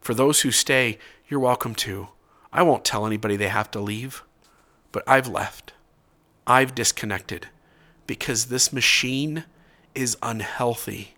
For 0.00 0.12
those 0.12 0.40
who 0.40 0.50
stay, 0.50 0.98
you're 1.28 1.38
welcome 1.38 1.74
to. 1.76 2.08
I 2.52 2.62
won't 2.62 2.84
tell 2.84 3.06
anybody 3.06 3.36
they 3.36 3.48
have 3.48 3.70
to 3.70 3.80
leave. 3.80 4.24
But 4.92 5.04
I've 5.06 5.26
left. 5.26 5.72
I've 6.46 6.74
disconnected 6.74 7.48
because 8.06 8.46
this 8.46 8.72
machine 8.72 9.44
is 9.94 10.16
unhealthy. 10.22 11.14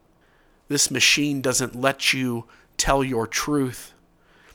This 0.68 0.91
machine 0.91 1.41
doesn't 1.41 1.75
let 1.75 2.12
you 2.12 2.45
tell 2.77 3.05
your 3.05 3.27
truth. 3.27 3.93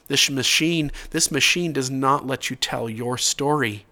This 0.08 0.30
machine, 0.30 0.92
this 1.12 1.32
machine 1.32 1.74
does 1.74 1.90
not 1.90 2.26
let 2.26 2.50
you 2.50 2.56
tell 2.56 2.90
your 2.90 3.18
story. 3.18 3.86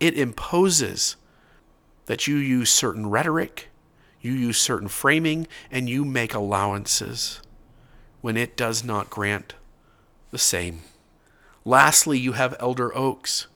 It 0.00 0.16
imposes 0.18 1.16
that 2.06 2.26
you 2.26 2.36
use 2.36 2.70
certain 2.70 3.08
rhetoric, 3.08 3.68
you 4.20 4.32
use 4.32 4.58
certain 4.58 4.88
framing, 4.88 5.46
and 5.70 5.88
you 5.88 6.04
make 6.04 6.34
allowances 6.34 7.40
when 8.20 8.36
it 8.36 8.56
does 8.56 8.82
not 8.82 9.10
grant 9.10 9.54
the 10.30 10.38
same. 10.38 10.80
Lastly, 11.64 12.18
you 12.18 12.32
have 12.32 12.56
Elder 12.58 12.96
Oaks 12.96 13.46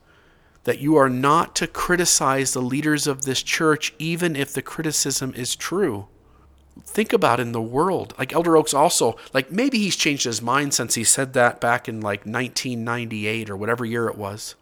that 0.67 0.81
you 0.81 0.97
are 0.97 1.09
not 1.09 1.55
to 1.55 1.65
criticize 1.69 2.53
the 2.53 2.61
leaders 2.61 3.07
of 3.07 3.23
this 3.23 3.41
church, 3.41 3.95
even 4.01 4.35
if 4.35 4.53
the 4.53 4.61
criticism 4.61 5.33
is 5.37 5.55
true. 5.55 6.09
Think 6.83 7.13
about 7.13 7.39
in 7.39 7.53
the 7.53 7.63
world. 7.63 8.15
Like 8.19 8.33
Elder 8.33 8.57
Oaks 8.57 8.75
also, 8.75 9.17
like 9.33 9.53
maybe 9.53 9.79
he's 9.79 9.95
changed 9.95 10.25
his 10.25 10.43
mind 10.43 10.75
since 10.75 10.97
he 10.97 11.05
said 11.05 11.35
that 11.35 11.61
back 11.61 11.89
in 11.89 12.01
like 12.01 12.27
1998 12.27 13.49
or 13.49 13.57
whatever 13.57 13.85
year 13.85 14.09
it 14.09 14.19
was. 14.19 14.57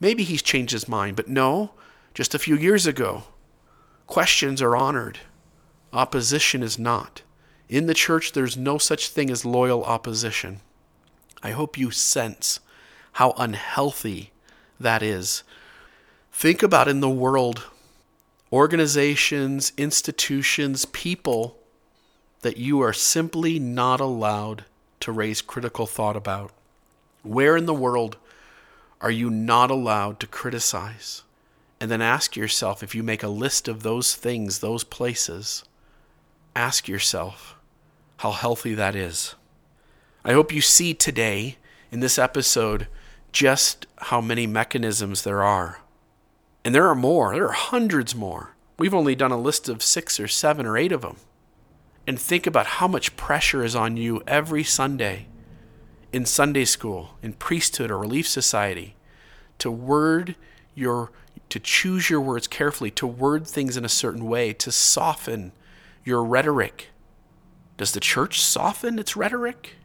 Maybe 0.00 0.24
he's 0.24 0.42
changed 0.42 0.72
his 0.72 0.88
mind, 0.88 1.14
but 1.14 1.28
no, 1.28 1.70
just 2.14 2.34
a 2.34 2.40
few 2.40 2.56
years 2.56 2.84
ago. 2.84 3.22
Questions 4.08 4.60
are 4.60 4.76
honored, 4.76 5.20
opposition 5.92 6.64
is 6.64 6.80
not. 6.80 7.22
In 7.68 7.86
the 7.86 7.94
church, 7.94 8.32
there's 8.32 8.56
no 8.56 8.76
such 8.76 9.08
thing 9.08 9.30
as 9.30 9.44
loyal 9.44 9.84
opposition. 9.84 10.62
I 11.44 11.52
hope 11.52 11.78
you 11.78 11.92
sense 11.92 12.58
how 13.12 13.34
unhealthy 13.38 14.32
that 14.78 15.02
is. 15.02 15.42
Think 16.32 16.62
about 16.62 16.88
in 16.88 17.00
the 17.00 17.08
world 17.08 17.64
organizations, 18.52 19.72
institutions, 19.76 20.84
people 20.86 21.58
that 22.40 22.56
you 22.56 22.80
are 22.80 22.92
simply 22.92 23.58
not 23.58 24.00
allowed 24.00 24.64
to 25.00 25.12
raise 25.12 25.42
critical 25.42 25.86
thought 25.86 26.16
about. 26.16 26.52
Where 27.22 27.56
in 27.56 27.66
the 27.66 27.74
world 27.74 28.16
are 29.00 29.10
you 29.10 29.30
not 29.30 29.70
allowed 29.70 30.20
to 30.20 30.26
criticize? 30.26 31.22
And 31.80 31.90
then 31.90 32.02
ask 32.02 32.36
yourself 32.36 32.82
if 32.82 32.94
you 32.94 33.02
make 33.02 33.22
a 33.22 33.28
list 33.28 33.68
of 33.68 33.82
those 33.82 34.14
things, 34.14 34.58
those 34.58 34.84
places, 34.84 35.64
ask 36.56 36.88
yourself 36.88 37.56
how 38.18 38.32
healthy 38.32 38.74
that 38.74 38.96
is. 38.96 39.34
I 40.24 40.32
hope 40.32 40.52
you 40.52 40.60
see 40.60 40.94
today 40.94 41.56
in 41.92 42.00
this 42.00 42.18
episode 42.18 42.88
just 43.38 43.86
how 43.98 44.20
many 44.20 44.48
mechanisms 44.48 45.22
there 45.22 45.44
are. 45.44 45.78
And 46.64 46.74
there 46.74 46.88
are 46.88 46.94
more, 46.96 47.34
there 47.34 47.46
are 47.46 47.52
hundreds 47.52 48.12
more. 48.12 48.56
We've 48.80 48.92
only 48.92 49.14
done 49.14 49.30
a 49.30 49.38
list 49.38 49.68
of 49.68 49.80
six 49.80 50.18
or 50.18 50.26
seven 50.26 50.66
or 50.66 50.76
eight 50.76 50.90
of 50.90 51.02
them. 51.02 51.18
And 52.04 52.18
think 52.18 52.48
about 52.48 52.66
how 52.66 52.88
much 52.88 53.16
pressure 53.16 53.62
is 53.62 53.76
on 53.76 53.96
you 53.96 54.24
every 54.26 54.64
Sunday 54.64 55.28
in 56.12 56.26
Sunday 56.26 56.64
school, 56.64 57.10
in 57.22 57.32
priesthood 57.32 57.92
or 57.92 57.98
relief 57.98 58.26
society 58.26 58.96
to 59.58 59.70
word 59.70 60.34
your 60.74 61.12
to 61.48 61.60
choose 61.60 62.10
your 62.10 62.20
words 62.20 62.48
carefully, 62.48 62.90
to 62.90 63.06
word 63.06 63.46
things 63.46 63.76
in 63.76 63.84
a 63.84 63.88
certain 63.88 64.24
way, 64.24 64.52
to 64.52 64.72
soften 64.72 65.52
your 66.04 66.24
rhetoric. 66.24 66.88
Does 67.76 67.92
the 67.92 68.00
church 68.00 68.42
soften 68.42 68.98
its 68.98 69.14
rhetoric? 69.14 69.76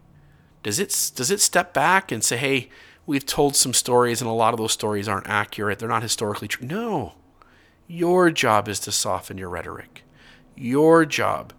Does 0.63 0.79
it 0.79 1.11
does 1.15 1.29
it 1.29 1.39
step 1.39 1.71
back 1.71 2.11
and 2.11 2.23
say, 2.23 2.37
"Hey, 2.37 2.69
we've 3.05 3.25
told 3.25 3.55
some 3.55 3.73
stories 3.73 4.21
and 4.21 4.29
a 4.29 4.33
lot 4.33 4.53
of 4.53 4.59
those 4.59 4.71
stories 4.71 5.07
aren't 5.07 5.29
accurate. 5.29 5.79
They're 5.79 5.89
not 5.89 6.03
historically 6.03 6.47
true. 6.47 6.67
No. 6.67 7.13
Your 7.87 8.31
job 8.31 8.67
is 8.67 8.79
to 8.81 8.91
soften 8.91 9.37
your 9.37 9.49
rhetoric. 9.49 10.03
Your 10.55 11.05
job 11.05 11.53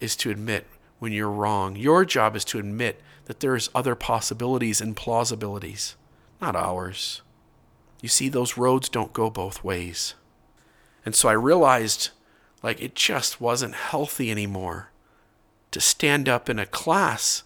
is 0.00 0.16
to 0.16 0.30
admit 0.30 0.66
when 0.98 1.12
you're 1.12 1.30
wrong. 1.30 1.76
Your 1.76 2.04
job 2.04 2.34
is 2.34 2.44
to 2.46 2.58
admit 2.58 3.00
that 3.26 3.40
there's 3.40 3.70
other 3.74 3.94
possibilities 3.94 4.80
and 4.80 4.96
plausibilities, 4.96 5.96
not 6.40 6.56
ours. 6.56 7.22
You 8.00 8.08
see, 8.08 8.28
those 8.28 8.56
roads 8.56 8.88
don't 8.88 9.12
go 9.12 9.30
both 9.30 9.62
ways. 9.62 10.14
And 11.04 11.14
so 11.14 11.28
I 11.28 11.32
realized 11.32 12.10
like 12.62 12.80
it 12.80 12.94
just 12.94 13.40
wasn't 13.40 13.74
healthy 13.74 14.30
anymore 14.30 14.90
to 15.70 15.80
stand 15.80 16.28
up 16.28 16.48
in 16.48 16.58
a 16.58 16.66
class 16.66 17.44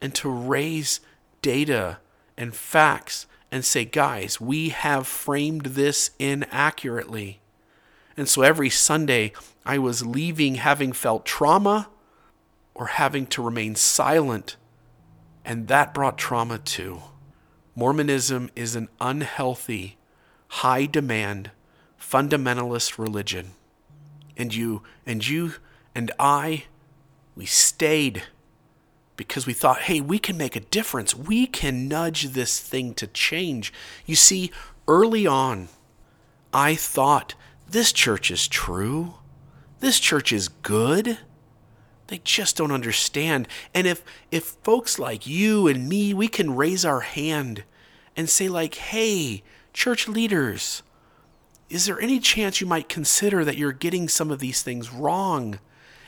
and 0.00 0.14
to 0.14 0.28
raise 0.30 1.00
data 1.42 1.98
and 2.36 2.54
facts 2.54 3.26
and 3.50 3.64
say, 3.64 3.84
guys, 3.84 4.40
we 4.40 4.70
have 4.70 5.06
framed 5.06 5.66
this 5.66 6.10
inaccurately. 6.18 7.40
And 8.16 8.28
so 8.28 8.42
every 8.42 8.70
Sunday, 8.70 9.32
I 9.64 9.78
was 9.78 10.04
leaving 10.04 10.56
having 10.56 10.92
felt 10.92 11.24
trauma 11.24 11.88
or 12.74 12.86
having 12.86 13.26
to 13.28 13.42
remain 13.42 13.74
silent. 13.74 14.56
And 15.44 15.68
that 15.68 15.94
brought 15.94 16.18
trauma 16.18 16.58
too. 16.58 17.02
Mormonism 17.76 18.50
is 18.54 18.76
an 18.76 18.88
unhealthy, 19.00 19.96
high 20.48 20.86
demand, 20.86 21.50
fundamentalist 22.00 22.98
religion. 22.98 23.52
And 24.36 24.54
you, 24.54 24.82
and 25.06 25.26
you, 25.26 25.54
and 25.94 26.10
I, 26.18 26.64
we 27.36 27.46
stayed 27.46 28.24
because 29.16 29.46
we 29.46 29.52
thought, 29.52 29.82
hey, 29.82 30.00
we 30.00 30.18
can 30.18 30.36
make 30.36 30.56
a 30.56 30.60
difference. 30.60 31.14
We 31.14 31.46
can 31.46 31.88
nudge 31.88 32.28
this 32.28 32.58
thing 32.60 32.94
to 32.94 33.06
change. 33.06 33.72
You 34.06 34.16
see, 34.16 34.50
early 34.88 35.26
on, 35.26 35.68
I 36.52 36.74
thought 36.74 37.34
this 37.68 37.92
church 37.92 38.30
is 38.30 38.48
true. 38.48 39.14
This 39.80 40.00
church 40.00 40.32
is 40.32 40.48
good. 40.48 41.18
They 42.08 42.18
just 42.18 42.56
don't 42.56 42.72
understand. 42.72 43.48
And 43.72 43.86
if 43.86 44.02
if 44.30 44.56
folks 44.62 44.98
like 44.98 45.26
you 45.26 45.66
and 45.66 45.88
me, 45.88 46.12
we 46.12 46.28
can 46.28 46.56
raise 46.56 46.84
our 46.84 47.00
hand 47.00 47.64
and 48.16 48.28
say 48.28 48.48
like, 48.48 48.74
"Hey, 48.74 49.42
church 49.72 50.06
leaders, 50.06 50.82
is 51.70 51.86
there 51.86 52.00
any 52.00 52.20
chance 52.20 52.60
you 52.60 52.66
might 52.66 52.88
consider 52.88 53.44
that 53.44 53.56
you're 53.56 53.72
getting 53.72 54.08
some 54.08 54.30
of 54.30 54.38
these 54.38 54.62
things 54.62 54.92
wrong 54.92 55.58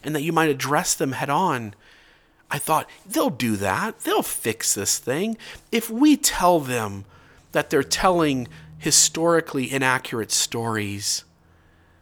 and 0.03 0.15
that 0.15 0.23
you 0.23 0.33
might 0.33 0.51
address 0.51 0.95
them 0.95 1.13
head 1.13 1.31
on?" 1.31 1.75
I 2.51 2.59
thought, 2.59 2.89
they'll 3.05 3.31
do 3.31 3.57
that. 3.57 4.01
They'll 4.01 4.23
fix 4.23 4.75
this 4.75 4.99
thing. 4.99 5.37
If 5.73 5.91
we 5.91 6.17
tell 6.17 6.61
them 6.61 7.05
that 7.53 7.71
they're 7.71 7.83
telling 7.83 8.49
historically 8.79 9.71
inaccurate 9.71 10.31
stories, 10.31 11.25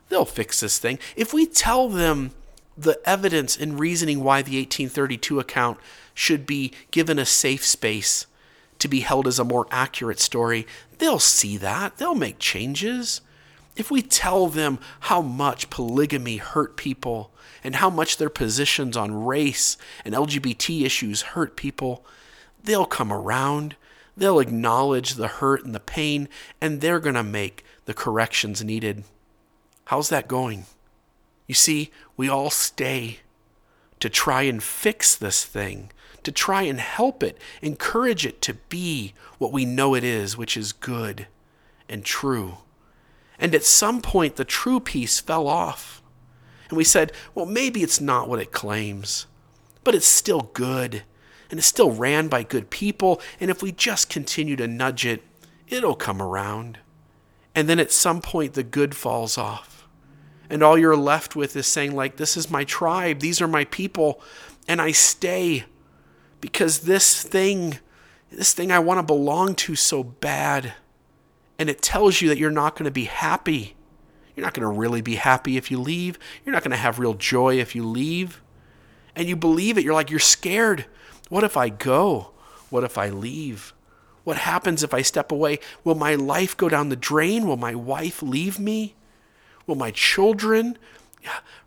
they'll 0.09 0.25
fix 0.25 0.61
this 0.61 0.79
thing. 0.79 0.99
If 1.17 1.33
we 1.33 1.47
tell 1.47 1.89
them 1.89 2.33
the 2.77 3.01
evidence 3.07 3.57
and 3.57 3.81
reasoning 3.81 4.23
why 4.23 4.43
the 4.43 4.59
1832 4.59 5.41
account 5.41 5.79
should 6.13 6.47
be 6.47 6.73
given 6.91 7.19
a 7.19 7.25
safe 7.25 7.65
space 7.65 8.27
to 8.81 8.89
be 8.89 9.01
held 9.01 9.27
as 9.27 9.39
a 9.39 9.45
more 9.45 9.67
accurate 9.71 10.21
story, 10.21 10.67
they'll 10.99 11.19
see 11.19 11.57
that. 11.57 11.97
They'll 11.97 12.15
make 12.15 12.39
changes. 12.39 13.21
If 13.77 13.91
we 13.91 14.03
tell 14.03 14.47
them 14.47 14.79
how 15.01 15.21
much 15.21 15.71
polygamy 15.71 16.37
hurt 16.37 16.77
people 16.77 17.33
and 17.63 17.77
how 17.77 17.91
much 17.91 18.17
their 18.17 18.31
positions 18.31 18.97
on 18.97 19.25
race 19.25 19.77
and 20.05 20.15
LGBT 20.15 20.85
issues 20.85 21.23
hurt 21.23 21.57
people, 21.57 22.05
they'll 22.63 22.87
come 22.87 23.13
around. 23.13 23.77
They'll 24.17 24.39
acknowledge 24.39 25.15
the 25.15 25.27
hurt 25.27 25.65
and 25.65 25.75
the 25.75 25.81
pain, 25.81 26.29
and 26.61 26.81
they're 26.81 27.01
going 27.01 27.17
to 27.17 27.25
make 27.25 27.65
the 27.85 27.95
corrections 27.95 28.63
needed. 28.63 29.05
How's 29.87 30.09
that 30.09 30.29
going? 30.29 30.67
You 31.47 31.55
see, 31.55 31.91
we 32.17 32.29
all 32.29 32.51
stay 32.51 33.19
to 33.99 34.09
try 34.09 34.43
and 34.43 34.63
fix 34.63 35.17
this 35.17 35.45
thing, 35.45 35.91
to 36.23 36.31
try 36.31 36.63
and 36.63 36.79
help 36.79 37.23
it, 37.23 37.39
encourage 37.61 38.25
it 38.25 38.41
to 38.43 38.55
be 38.55 39.15
what 39.39 39.53
we 39.53 39.65
know 39.65 39.95
it 39.95 40.05
is, 40.05 40.37
which 40.37 40.57
is 40.57 40.73
good 40.73 41.27
and 41.89 42.05
true. 42.05 42.59
And 43.39 43.55
at 43.55 43.65
some 43.65 44.01
point, 44.01 44.37
the 44.37 44.45
true 44.45 44.81
piece 44.81 45.21
fell 45.21 45.49
off. 45.49 46.03
And 46.69 46.77
we 46.77 46.85
said, 46.85 47.13
well, 47.35 47.47
maybe 47.47 47.83
it's 47.83 48.01
not 48.01 48.29
what 48.29 48.41
it 48.41 48.53
claims, 48.53 49.27
but 49.83 49.95
it's 49.95 50.07
still 50.07 50.51
good. 50.55 51.03
And 51.51 51.59
it's 51.59 51.67
still 51.67 51.91
ran 51.91 52.29
by 52.29 52.43
good 52.43 52.71
people. 52.71 53.21
And 53.39 53.51
if 53.51 53.63
we 53.63 53.71
just 53.71 54.09
continue 54.09 54.57
to 54.57 54.67
nudge 54.67 55.05
it, 55.05 55.23
it'll 55.69 55.95
come 55.95 56.23
around. 56.23 56.79
And 57.55 57.69
then 57.69 57.79
at 57.79 57.93
some 57.93 58.21
point, 58.21 58.55
the 58.55 58.63
good 58.63 58.97
falls 58.97 59.39
off. 59.39 59.87
And 60.51 60.63
all 60.63 60.79
you're 60.79 60.97
left 60.97 61.37
with 61.37 61.57
is 61.57 61.67
saying, 61.67 61.95
like, 61.95 62.17
this 62.17 62.37
is 62.37 62.51
my 62.51 62.65
tribe, 62.65 63.21
these 63.21 63.41
are 63.41 63.49
my 63.49 63.65
people, 63.67 64.21
and 64.69 64.81
I 64.81 64.93
stay 64.93 65.65
because 66.41 66.81
this 66.81 67.23
thing, 67.23 67.79
this 68.31 68.53
thing 68.53 68.71
I 68.71 68.79
want 68.79 68.99
to 68.99 69.03
belong 69.03 69.55
to 69.57 69.75
so 69.75 70.03
bad. 70.03 70.75
And 71.59 71.71
it 71.71 71.83
tells 71.83 72.21
you 72.21 72.29
that 72.29 72.39
you're 72.39 72.51
not 72.51 72.75
going 72.75 72.85
to 72.85 72.91
be 72.91 73.05
happy. 73.05 73.77
You're 74.35 74.45
not 74.45 74.55
going 74.55 74.69
to 74.69 74.81
really 74.81 75.01
be 75.01 75.15
happy 75.17 75.57
if 75.57 75.71
you 75.71 75.81
leave. 75.81 76.19
You're 76.45 76.53
not 76.53 76.63
going 76.63 76.73
to 76.73 76.77
have 76.77 76.99
real 76.99 77.15
joy 77.15 77.61
if 77.61 77.75
you 77.75 77.87
leave. 77.87 78.43
And 79.15 79.29
you 79.29 79.37
believe 79.37 79.79
it. 79.79 79.85
You're 79.85 79.95
like, 79.95 80.11
you're 80.11 80.19
scared. 80.19 80.87
What 81.29 81.45
if 81.45 81.57
I 81.57 81.69
go? 81.69 82.33
What 82.71 82.83
if 82.85 82.99
I 82.99 83.09
leave? 83.09 83.73
What 84.25 84.39
happens 84.39 84.83
if 84.83 84.93
I 84.93 85.03
step 85.03 85.31
away? 85.31 85.61
Will 85.85 85.95
my 85.95 86.15
life 86.15 86.57
go 86.57 86.69
down 86.69 86.89
the 86.89 86.97
drain? 86.97 87.47
Will 87.47 87.57
my 87.57 87.75
wife 87.75 88.23
leave 88.23 88.59
me? 88.59 88.95
Will 89.67 89.77
my 89.77 89.91
children 89.91 90.77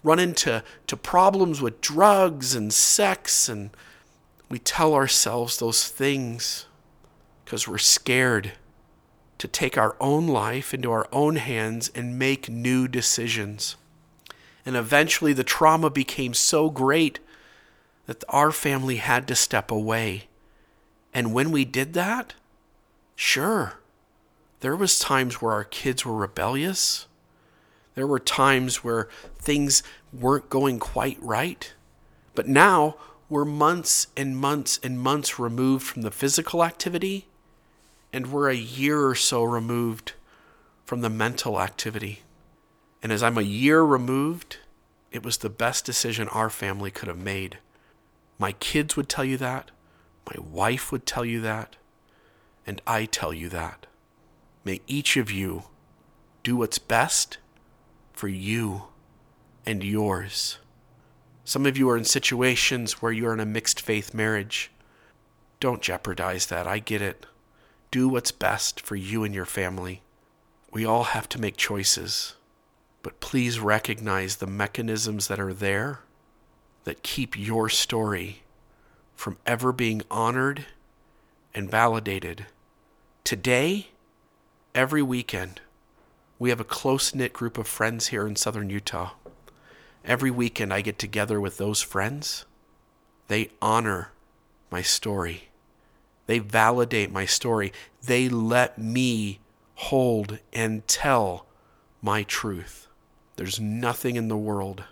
run 0.03 0.19
into 0.19 0.63
to 0.87 0.97
problems 0.97 1.61
with 1.61 1.81
drugs 1.81 2.53
and 2.53 2.73
sex? 2.73 3.47
And 3.47 3.69
we 4.49 4.59
tell 4.59 4.93
ourselves 4.93 5.57
those 5.57 5.87
things 5.87 6.65
because 7.45 7.67
we're 7.67 7.77
scared 7.77 8.53
to 9.37 9.47
take 9.47 9.77
our 9.77 9.95
own 9.99 10.27
life 10.27 10.73
into 10.73 10.91
our 10.91 11.07
own 11.11 11.35
hands 11.35 11.91
and 11.93 12.17
make 12.17 12.49
new 12.49 12.87
decisions. 12.87 13.75
And 14.65 14.75
eventually, 14.75 15.33
the 15.33 15.43
trauma 15.43 15.89
became 15.89 16.33
so 16.33 16.69
great 16.69 17.19
that 18.07 18.23
our 18.29 18.51
family 18.51 18.97
had 18.97 19.27
to 19.27 19.35
step 19.35 19.71
away. 19.71 20.27
And 21.13 21.33
when 21.33 21.51
we 21.51 21.65
did 21.65 21.93
that, 21.93 22.33
sure, 23.15 23.79
there 24.59 24.75
was 24.75 24.99
times 24.99 25.35
where 25.35 25.53
our 25.53 25.63
kids 25.63 26.05
were 26.05 26.15
rebellious. 26.15 27.07
There 27.95 28.07
were 28.07 28.19
times 28.19 28.83
where 28.83 29.07
things 29.39 29.83
weren't 30.11 30.49
going 30.49 30.79
quite 30.79 31.17
right. 31.21 31.73
But 32.33 32.47
now 32.47 32.95
we're 33.29 33.45
months 33.45 34.07
and 34.15 34.37
months 34.37 34.79
and 34.83 34.99
months 34.99 35.39
removed 35.39 35.85
from 35.85 36.01
the 36.01 36.11
physical 36.11 36.63
activity 36.63 37.27
and 38.13 38.31
we're 38.31 38.49
a 38.49 38.55
year 38.55 39.05
or 39.05 39.15
so 39.15 39.43
removed 39.43 40.13
from 40.85 41.01
the 41.01 41.09
mental 41.09 41.59
activity. 41.59 42.21
And 43.03 43.11
as 43.11 43.21
I'm 43.21 43.37
a 43.37 43.41
year 43.41 43.81
removed, 43.83 44.57
it 45.11 45.23
was 45.23 45.37
the 45.37 45.49
best 45.49 45.85
decision 45.85 46.27
our 46.29 46.49
family 46.49 46.91
could 46.91 47.07
have 47.07 47.17
made. 47.17 47.59
My 48.39 48.53
kids 48.53 48.95
would 48.95 49.09
tell 49.09 49.25
you 49.25 49.37
that. 49.37 49.71
My 50.25 50.41
wife 50.41 50.91
would 50.91 51.05
tell 51.05 51.25
you 51.25 51.41
that. 51.41 51.75
And 52.65 52.81
I 52.85 53.05
tell 53.05 53.33
you 53.33 53.49
that. 53.49 53.85
May 54.63 54.81
each 54.87 55.15
of 55.17 55.31
you 55.31 55.63
do 56.43 56.57
what's 56.57 56.79
best 56.79 57.37
for 58.13 58.27
you 58.27 58.83
and 59.65 59.83
yours. 59.83 60.57
Some 61.45 61.65
of 61.65 61.77
you 61.77 61.89
are 61.89 61.97
in 61.97 62.03
situations 62.03 63.01
where 63.01 63.11
you're 63.11 63.33
in 63.33 63.39
a 63.39 63.45
mixed 63.45 63.79
faith 63.79 64.13
marriage. 64.13 64.71
Don't 65.59 65.81
jeopardize 65.81 66.47
that. 66.47 66.67
I 66.67 66.79
get 66.79 67.01
it 67.01 67.25
do 67.91 68.09
what's 68.09 68.31
best 68.31 68.81
for 68.81 68.95
you 68.95 69.23
and 69.23 69.33
your 69.33 69.45
family. 69.45 70.01
We 70.71 70.85
all 70.85 71.05
have 71.05 71.29
to 71.29 71.41
make 71.41 71.57
choices, 71.57 72.35
but 73.01 73.19
please 73.19 73.59
recognize 73.59 74.37
the 74.37 74.47
mechanisms 74.47 75.27
that 75.27 75.39
are 75.39 75.53
there 75.53 75.99
that 76.83 77.03
keep 77.03 77.37
your 77.37 77.69
story 77.69 78.43
from 79.15 79.37
ever 79.45 79.71
being 79.71 80.01
honored 80.11 80.65
and 81.53 81.71
validated. 81.71 82.45
Today, 83.23 83.87
every 84.75 85.01
weekend, 85.01 85.61
we 86.39 86.49
have 86.49 86.59
a 86.59 86.65
close 86.65 87.15
knit 87.15 87.33
group 87.33 87.57
of 87.57 87.67
friends 87.67 88.07
here 88.07 88.27
in 88.27 88.35
southern 88.35 88.69
Utah. 88.69 89.11
Every 90.05 90.31
weekend, 90.31 90.73
I 90.73 90.81
get 90.81 90.99
together 90.99 91.41
with 91.41 91.57
those 91.57 91.81
friends. 91.81 92.45
They 93.27 93.49
honor 93.61 94.11
my 94.69 94.81
story. 94.81 95.46
They 96.27 96.39
validate 96.39 97.11
my 97.11 97.25
story. 97.25 97.73
They 98.03 98.29
let 98.29 98.77
me 98.77 99.39
hold 99.75 100.39
and 100.53 100.87
tell 100.87 101.45
my 102.01 102.23
truth. 102.23 102.87
There's 103.37 103.59
nothing 103.59 104.15
in 104.15 104.27
the 104.27 104.37
world 104.37 104.83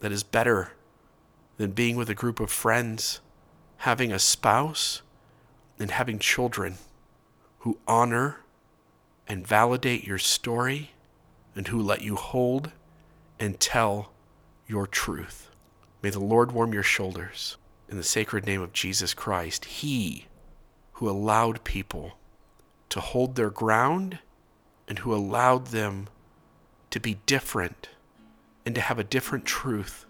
that 0.00 0.12
is 0.12 0.22
better 0.22 0.72
than 1.56 1.70
being 1.70 1.96
with 1.96 2.10
a 2.10 2.14
group 2.14 2.40
of 2.40 2.50
friends, 2.50 3.20
having 3.78 4.12
a 4.12 4.18
spouse, 4.18 5.02
and 5.78 5.90
having 5.90 6.18
children 6.18 6.76
who 7.60 7.78
honor 7.86 8.40
and 9.28 9.46
validate 9.46 10.04
your 10.04 10.18
story 10.18 10.92
and 11.54 11.68
who 11.68 11.80
let 11.80 12.02
you 12.02 12.16
hold 12.16 12.72
and 13.38 13.60
tell 13.60 14.12
your 14.66 14.86
truth. 14.86 15.50
May 16.02 16.10
the 16.10 16.20
Lord 16.20 16.52
warm 16.52 16.72
your 16.72 16.82
shoulders. 16.82 17.56
In 17.88 17.96
the 17.96 18.02
sacred 18.02 18.46
name 18.46 18.62
of 18.62 18.72
Jesus 18.72 19.14
Christ, 19.14 19.64
He 19.66 20.26
who 20.96 21.10
allowed 21.10 21.62
people 21.62 22.16
to 22.88 23.00
hold 23.00 23.36
their 23.36 23.50
ground 23.50 24.18
and 24.88 25.00
who 25.00 25.14
allowed 25.14 25.66
them 25.66 26.08
to 26.90 26.98
be 26.98 27.18
different 27.26 27.90
and 28.64 28.74
to 28.74 28.80
have 28.80 28.98
a 28.98 29.04
different 29.04 29.44
truth 29.44 30.06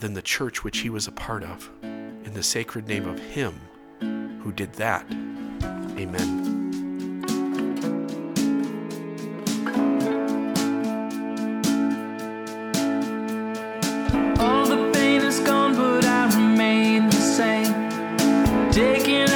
than 0.00 0.14
the 0.14 0.22
church 0.22 0.64
which 0.64 0.78
he 0.78 0.90
was 0.90 1.06
a 1.06 1.12
part 1.12 1.44
of. 1.44 1.70
In 1.82 2.34
the 2.34 2.42
sacred 2.42 2.88
name 2.88 3.06
of 3.08 3.20
him 3.20 3.60
who 4.42 4.50
did 4.50 4.72
that. 4.74 5.06
Amen. 5.96 6.56
Taking 18.72 19.22
out 19.22 19.35